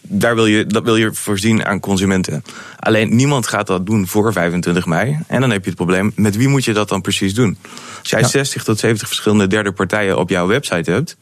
daar 0.08 0.34
wil 0.34 0.46
je, 0.46 0.66
dat 0.66 0.84
wil 0.84 0.96
je 0.96 1.12
voorzien 1.12 1.64
aan 1.64 1.80
consumenten. 1.80 2.44
Alleen 2.78 3.16
niemand 3.16 3.46
gaat 3.46 3.66
dat 3.66 3.86
doen 3.86 4.06
voor 4.06 4.32
25 4.32 4.86
mei. 4.86 5.18
En 5.26 5.40
dan 5.40 5.50
heb 5.50 5.60
je 5.60 5.66
het 5.66 5.76
probleem, 5.76 6.12
met 6.16 6.36
wie 6.36 6.48
moet 6.48 6.64
je 6.64 6.72
dat 6.72 6.88
dan 6.88 7.00
precies 7.00 7.34
doen? 7.34 7.58
Als 8.00 8.10
jij 8.10 8.20
ja. 8.20 8.26
60 8.26 8.64
tot 8.64 8.78
70 8.78 9.08
verschillende 9.08 9.46
derde 9.46 9.72
partijen 9.72 10.18
op 10.18 10.30
jouw 10.30 10.46
website 10.46 10.90
hebt. 10.90 11.16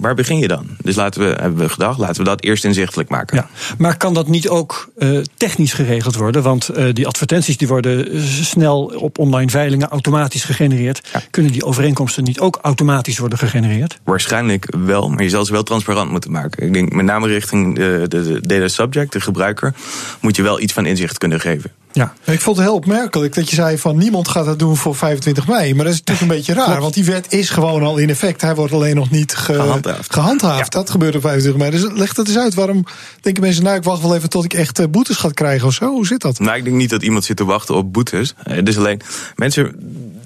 Waar 0.00 0.14
begin 0.14 0.38
je 0.38 0.48
dan? 0.48 0.66
Dus 0.82 0.96
laten 0.96 1.20
we, 1.20 1.26
hebben 1.26 1.58
we 1.58 1.68
gedacht, 1.68 1.98
laten 1.98 2.16
we 2.16 2.28
dat 2.28 2.42
eerst 2.42 2.64
inzichtelijk 2.64 3.08
maken. 3.08 3.36
Ja, 3.36 3.48
maar 3.78 3.96
kan 3.96 4.14
dat 4.14 4.28
niet 4.28 4.48
ook 4.48 4.90
uh, 4.98 5.20
technisch 5.36 5.72
geregeld 5.72 6.16
worden? 6.16 6.42
Want 6.42 6.70
uh, 6.76 6.92
die 6.92 7.06
advertenties 7.06 7.56
die 7.56 7.68
worden 7.68 8.22
snel 8.44 8.84
op 8.84 9.18
online 9.18 9.50
veilingen 9.50 9.88
automatisch 9.88 10.44
gegenereerd. 10.44 11.08
Ja. 11.12 11.22
Kunnen 11.30 11.52
die 11.52 11.64
overeenkomsten 11.64 12.24
niet 12.24 12.40
ook 12.40 12.58
automatisch 12.62 13.18
worden 13.18 13.38
gegenereerd? 13.38 14.00
Waarschijnlijk 14.04 14.74
wel, 14.76 15.08
maar 15.08 15.22
je 15.22 15.28
zal 15.28 15.44
ze 15.44 15.52
wel 15.52 15.62
transparant 15.62 16.10
moeten 16.10 16.30
maken. 16.30 16.66
Ik 16.66 16.72
denk 16.72 16.92
met 16.92 17.04
name 17.04 17.26
richting 17.26 17.76
de, 17.76 18.04
de, 18.08 18.22
de 18.22 18.46
data 18.46 18.68
subject, 18.68 19.12
de 19.12 19.20
gebruiker, 19.20 19.74
moet 20.20 20.36
je 20.36 20.42
wel 20.42 20.60
iets 20.60 20.72
van 20.72 20.86
inzicht 20.86 21.18
kunnen 21.18 21.40
geven. 21.40 21.72
Ja. 21.92 22.12
Ik 22.24 22.40
vond 22.40 22.56
het 22.56 22.66
heel 22.66 22.74
opmerkelijk 22.74 23.34
dat 23.34 23.48
je 23.50 23.54
zei 23.56 23.78
van 23.78 23.96
niemand 23.96 24.28
gaat 24.28 24.44
dat 24.44 24.58
doen 24.58 24.76
voor 24.76 24.96
25 24.96 25.46
mei. 25.46 25.74
Maar 25.74 25.84
dat 25.84 25.92
is 25.94 25.98
natuurlijk 25.98 26.30
een 26.30 26.36
beetje 26.36 26.54
raar, 26.54 26.80
want 26.80 26.94
die 26.94 27.04
wet 27.04 27.32
is 27.32 27.50
gewoon 27.50 27.82
al 27.82 27.96
in 27.98 28.08
effect. 28.10 28.40
Hij 28.40 28.54
wordt 28.54 28.72
alleen 28.72 28.94
nog 28.96 29.10
niet 29.10 29.34
ge- 29.34 29.54
Gehandhaafd. 29.54 30.12
gehandhaafd. 30.12 30.72
Dat 30.72 30.90
gebeurt 30.90 31.14
op 31.14 31.20
25 31.20 31.60
mei. 31.60 31.70
Dus 31.70 31.98
leg 31.98 32.12
dat 32.14 32.26
eens 32.28 32.38
uit. 32.38 32.54
Waarom 32.54 32.84
denken 33.20 33.42
mensen, 33.42 33.64
nou 33.64 33.76
ik 33.76 33.82
wacht 33.82 34.02
wel 34.02 34.14
even 34.16 34.28
tot 34.30 34.44
ik 34.44 34.52
echt 34.52 34.78
eh, 34.78 34.86
boetes 34.90 35.16
ga 35.16 35.28
krijgen 35.30 35.66
of 35.66 35.74
zo? 35.74 35.84
Hoe 35.86 36.06
zit 36.06 36.20
dat? 36.20 36.38
Nou, 36.38 36.56
ik 36.56 36.64
denk 36.64 36.76
niet 36.76 36.90
dat 36.90 37.02
iemand 37.02 37.24
zit 37.24 37.36
te 37.36 37.44
wachten 37.44 37.74
op 37.74 37.92
boetes. 37.92 38.34
Eh, 38.44 38.56
Het 38.56 38.68
is 38.68 38.78
alleen, 38.78 39.00
mensen 39.36 39.74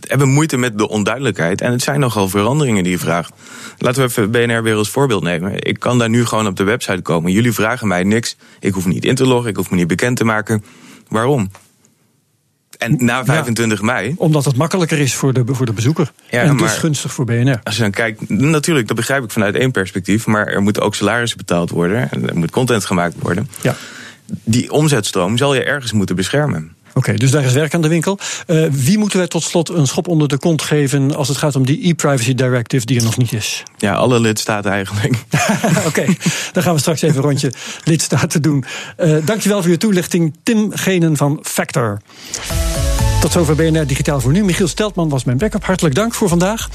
hebben 0.01 0.29
moeite 0.29 0.57
met 0.57 0.79
de 0.79 0.89
onduidelijkheid. 0.89 1.61
En 1.61 1.71
het 1.73 1.83
zijn 1.83 2.01
nogal 2.01 2.29
veranderingen 2.29 2.83
die 2.83 2.93
je 2.93 2.99
vraagt. 2.99 3.33
Laten 3.79 4.03
we 4.03 4.09
even 4.09 4.31
BNR 4.31 4.63
weer 4.63 4.77
als 4.77 4.91
voorbeeld 4.91 5.23
nemen. 5.23 5.63
Ik 5.63 5.81
kan 5.81 5.99
daar 5.99 6.09
nu 6.09 6.25
gewoon 6.27 6.47
op 6.47 6.57
de 6.57 6.65
website 6.65 7.03
komen. 7.03 7.33
Jullie 7.33 7.53
vragen 7.53 7.89
mij 7.89 8.05
niks. 8.05 8.37
Ik 8.61 8.73
hoef 8.75 8.87
niet 8.87 9.05
in 9.05 9.15
te 9.15 9.27
loggen. 9.27 9.51
Ik 9.51 9.57
hoef 9.57 9.71
me 9.71 9.77
niet 9.77 9.87
bekend 9.87 10.17
te 10.17 10.25
maken. 10.25 10.65
Waarom? 11.09 11.51
En 12.79 12.97
na 13.05 13.25
25 13.25 13.83
mei, 13.83 14.15
Omdat 14.17 14.45
het 14.45 14.57
makkelijker 14.57 14.99
is 14.99 15.15
voor 15.15 15.33
de, 15.33 15.45
voor 15.47 15.67
de 15.67 15.73
bezoeker. 15.73 16.13
Ja, 16.31 16.41
en 16.43 16.57
dus 16.57 16.73
gunstig 16.73 17.13
voor 17.13 17.25
BNR. 17.25 17.61
als 17.63 17.77
je 17.77 17.83
dan 17.83 17.91
kijkt, 17.91 18.29
natuurlijk, 18.29 18.87
dat 18.87 18.97
begrijp 18.97 19.25
ik 19.25 19.31
vanuit 19.31 19.55
één 19.55 19.71
perspectief. 19.71 20.27
Maar 20.27 20.47
er 20.47 20.63
moeten 20.63 20.83
ook 20.83 20.95
salarissen 20.95 21.39
betaald 21.39 21.71
worden. 21.71 22.11
En 22.11 22.29
er 22.29 22.37
moet 22.37 22.51
content 22.51 22.85
gemaakt 22.85 23.15
worden. 23.19 23.49
Ja. 23.63 23.77
Die 24.27 24.73
omzetstroom 24.73 25.37
zal 25.37 25.55
je 25.55 25.65
ergens 25.65 25.93
moeten 25.93 26.17
beschermen. 26.17 26.73
Oké, 26.95 27.15
dus 27.15 27.31
daar 27.31 27.45
is 27.45 27.53
werk 27.53 27.75
aan 27.75 27.83
de 27.83 27.89
winkel. 27.89 28.19
Eh, 28.47 28.65
wie 28.71 28.99
moeten 28.99 29.19
wij 29.19 29.29
tot 29.29 29.43
slot 29.43 29.69
een 29.69 29.87
schop 29.87 30.09
onder 30.09 30.29
de 30.29 30.39
kont 30.39 30.63
geven 30.63 31.17
als 31.17 31.29
het 31.29 31.37
gaat 31.37 31.57
om 31.57 31.67
die 31.67 31.89
e-privacy 31.89 32.35
directive 32.35 32.87
die 32.87 32.99
er 32.99 33.05
nog 33.05 33.17
niet 33.17 33.33
is? 33.33 33.63
Ja, 33.79 33.95
alle 33.95 34.21
lidstaten 34.21 34.71
eigenlijk. 34.71 35.15
Oké, 35.89 36.05
dan 36.53 36.63
gaan 36.63 36.75
we 36.75 36.81
straks 36.81 37.03
even 37.03 37.17
een 37.17 37.23
rondje 37.23 37.53
lidstaten 37.85 38.43
doen. 38.43 38.65
Eh 38.97 39.17
dankjewel 39.25 39.63
voor 39.63 39.71
je 39.71 39.77
toelichting, 39.77 40.35
Tim 40.43 40.71
Genen 40.75 41.17
van 41.17 41.39
Factor. 41.43 42.01
Tot 43.25 43.33
zover 43.33 43.55
BNR 43.55 43.87
Digitaal 43.87 44.21
voor 44.21 44.33
nu. 44.33 44.45
Michiel 44.45 44.69
Steltman 44.69 45.09
was 45.09 45.25
mijn 45.25 45.39
backup. 45.39 45.65
Hartelijk 45.65 45.95
dank 45.95 46.15
voor 46.15 46.29
vandaag. 46.29 46.69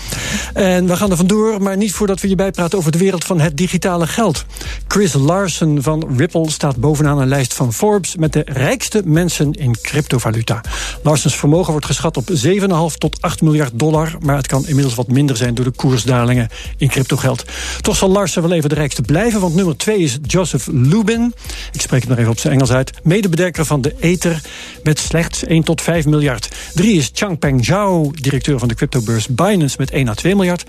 En 0.54 0.88
we 0.88 0.96
gaan 0.96 1.12
er 1.12 1.18
vandoor, 1.18 1.62
maar 1.62 1.78
niet 1.78 1.94
voordat 1.94 2.22
we 2.22 2.30
je 2.30 2.36
bijpraten 2.36 2.78
over 2.78 2.92
de 2.92 2.98
wereld 2.98 3.24
van 3.24 3.40
het 3.40 3.58
digitale 3.58 4.08
geld. 4.08 4.46
Chris 4.88 5.14
Larsen 5.14 5.84
van 5.84 6.08
Ripple 6.18 6.52
staat 6.52 6.76
bovenaan 6.76 7.20
een 7.20 7.28
lijst 7.28 7.54
van 7.54 7.74
Forbes 7.74 8.16
met 8.16 8.34
de 8.34 8.42
rijkste 8.46 9.02
mensen 9.06 9.52
in 9.52 9.76
cryptovaluta. 9.82 10.62
Larsens 11.04 11.36
vermogen 11.36 11.72
wordt 11.72 11.86
geschat 11.86 12.18
op 12.18 12.30
7,5 12.32 12.98
tot 12.98 13.22
8 13.22 13.42
miljard 13.42 13.72
dollar, 13.80 14.16
maar 14.20 14.38
het 14.38 14.48
kan 14.48 14.68
inmiddels 14.68 14.96
wat 14.96 15.08
minder 15.08 15.38
zijn 15.38 15.56
door 15.56 15.66
de 15.66 15.72
koersdalingen 15.72 16.50
in 16.78 16.88
cryptogeld. 16.88 17.44
Toch 17.82 17.96
zal 17.96 18.10
Larsen 18.10 18.42
wel 18.42 18.52
even 18.52 18.70
de 18.70 18.76
rijkste 18.76 19.02
blijven, 19.02 19.40
want 19.40 19.56
nummer 19.56 19.78
2 19.78 19.98
is 19.98 20.18
Joseph 20.22 20.68
Lubin. 20.72 21.34
Ik 21.72 21.82
spreek 21.82 22.00
het 22.00 22.10
nog 22.10 22.18
even 22.18 22.32
op 22.32 22.40
zijn 22.40 22.54
Engels 22.54 22.72
uit. 22.72 22.92
Medebedenker 23.04 23.66
van 23.66 23.82
de 23.82 23.96
Ether 24.00 24.42
met 24.84 25.00
slechts 25.00 25.44
1 25.44 25.64
tot 25.64 25.82
5 25.82 26.06
miljard. 26.06 26.39
3 26.74 26.98
is 26.98 27.10
Changpeng 27.14 27.66
Zhao, 27.66 28.12
directeur 28.12 28.60
van 28.60 28.68
de 28.68 28.76
cryptobeurs 28.76 29.28
Binance 29.28 29.76
met 29.80 29.92
1 29.92 30.08
à 30.08 30.14
2 30.14 30.36
miljard. 30.36 30.66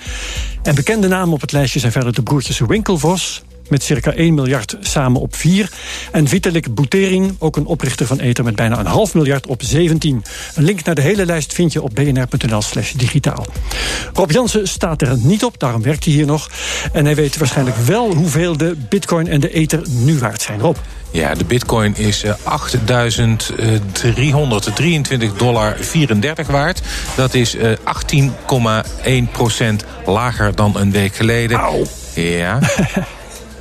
En 0.63 0.75
bekende 0.75 1.09
namen 1.09 1.35
op 1.35 1.41
het 1.41 1.53
lijstje 1.53 1.79
zijn 1.79 1.93
verder 1.93 2.15
de 2.15 2.23
broertjes 2.23 2.59
Winklevoss 2.59 3.43
met 3.71 3.83
circa 3.83 4.13
1 4.13 4.35
miljard 4.35 4.77
samen 4.81 5.21
op 5.21 5.37
4. 5.37 5.71
En 6.13 6.29
Vitalik 6.29 6.75
Buterin, 6.75 7.37
ook 7.39 7.57
een 7.57 7.67
oprichter 7.67 8.07
van 8.07 8.19
Ether 8.19 8.45
met 8.45 8.57
bijna 8.57 8.79
een 8.79 8.87
half 8.87 9.15
miljard 9.15 9.47
op 9.47 9.63
17. 9.63 10.25
Een 10.55 10.65
link 10.65 10.85
naar 10.85 10.95
de 10.95 11.01
hele 11.01 11.27
lijst 11.27 11.53
vind 11.53 11.73
je 11.73 11.83
op 11.83 11.95
bnr.nl 11.95 12.63
slash 12.63 12.93
digitaal. 12.93 13.47
Rob 14.13 14.31
Jansen 14.31 14.69
staat 14.69 15.03
er 15.03 15.17
niet 15.17 15.45
op, 15.45 15.59
daarom 15.59 15.83
werkt 15.83 16.05
hij 16.05 16.13
hier 16.13 16.27
nog. 16.27 16.51
En 16.93 17.05
hij 17.05 17.15
weet 17.15 17.37
waarschijnlijk 17.37 17.77
wel 17.77 18.15
hoeveel 18.15 18.57
de 18.57 18.77
bitcoin 18.89 19.29
en 19.29 19.41
de 19.41 19.53
Ether 19.53 19.83
nu 19.89 20.19
waard 20.19 20.43
zijn. 20.43 20.61
Rob. 20.61 20.77
Ja, 21.11 21.35
de 21.35 21.45
bitcoin 21.45 21.97
is 21.97 22.23
eh, 22.23 22.35
8.323 22.35 22.39
dollar 25.37 25.77
34 25.81 26.47
waard. 26.47 26.83
Dat 27.17 27.35
is 27.35 27.57
eh, 27.57 27.71
18,1 29.27 29.31
procent 29.33 29.85
lager 30.07 30.55
dan 30.55 30.77
een 30.77 30.91
week 30.91 31.15
geleden. 31.15 31.61
Ja. 32.15 32.59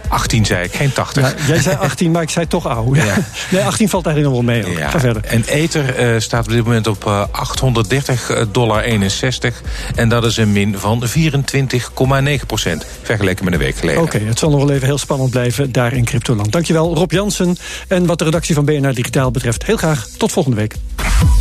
18 0.10 0.46
zei 0.46 0.64
ik, 0.64 0.74
geen 0.74 0.94
80. 0.94 1.24
Ja, 1.24 1.46
jij 1.48 1.62
zei 1.62 1.76
18, 1.78 2.12
maar 2.12 2.22
ik 2.22 2.30
zei 2.30 2.48
toch 2.48 2.68
ouw. 2.68 2.96
Ja. 2.96 3.04
Nee, 3.52 3.64
18 3.64 3.90
valt 3.90 4.06
eigenlijk 4.06 4.36
nog 4.36 4.46
wel 4.46 4.56
mee. 4.56 4.64
hoor. 4.64 4.80
Ja. 4.80 4.90
Ga 4.90 5.00
verder. 5.00 5.24
En 5.24 5.44
Ether 5.48 5.96
eh, 5.96 6.20
staat 6.20 6.46
op 6.46 6.52
dit 6.52 6.64
moment 6.64 6.88
op 6.88 7.06
eh, 7.06 7.24
830 7.32 8.48
dollar 8.52 8.82
61. 8.84 9.62
En 9.96 10.10
dat 10.10 10.26
is 10.26 10.38
een 10.38 10.52
min 10.52 10.78
van 10.78 11.04
24,9 11.08 12.46
procent. 12.48 12.86
Vergeleken 13.02 13.44
met 13.46 13.54
een 13.54 13.60
week 13.60 13.76
geleden. 13.76 14.02
Oké, 14.02 14.20
het 14.20 14.40
zal 14.40 14.50
nog 14.50 14.60
wel 14.60 14.72
even 14.72 14.88
heel 14.88 14.98
spannend 14.98 15.30
blijven 15.30 15.72
daar 15.72 15.94
in 15.94 16.04
Cryptoland. 16.06 16.52
Dankjewel 16.52 16.96
Rob 16.96 17.12
Jansen. 17.12 17.58
En 17.88 18.06
wat 18.06 18.18
de 18.18 18.24
redactie 18.24 18.56
van 18.56 18.66
BNR 18.66 18.94
Digitaal 18.94 19.32
betreft, 19.32 19.66
heel 19.66 19.78
graag 19.78 20.08
tot 20.18 20.32
volgende 20.32 20.58
week. 20.58 20.76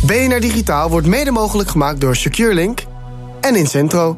BNR 0.05 0.39
Digitaal 0.39 0.89
wordt 0.89 1.07
mede 1.07 1.31
mogelijk 1.31 1.69
gemaakt 1.69 2.01
door 2.01 2.15
SecureLink 2.15 2.83
en 3.41 3.55
Incentro, 3.55 4.17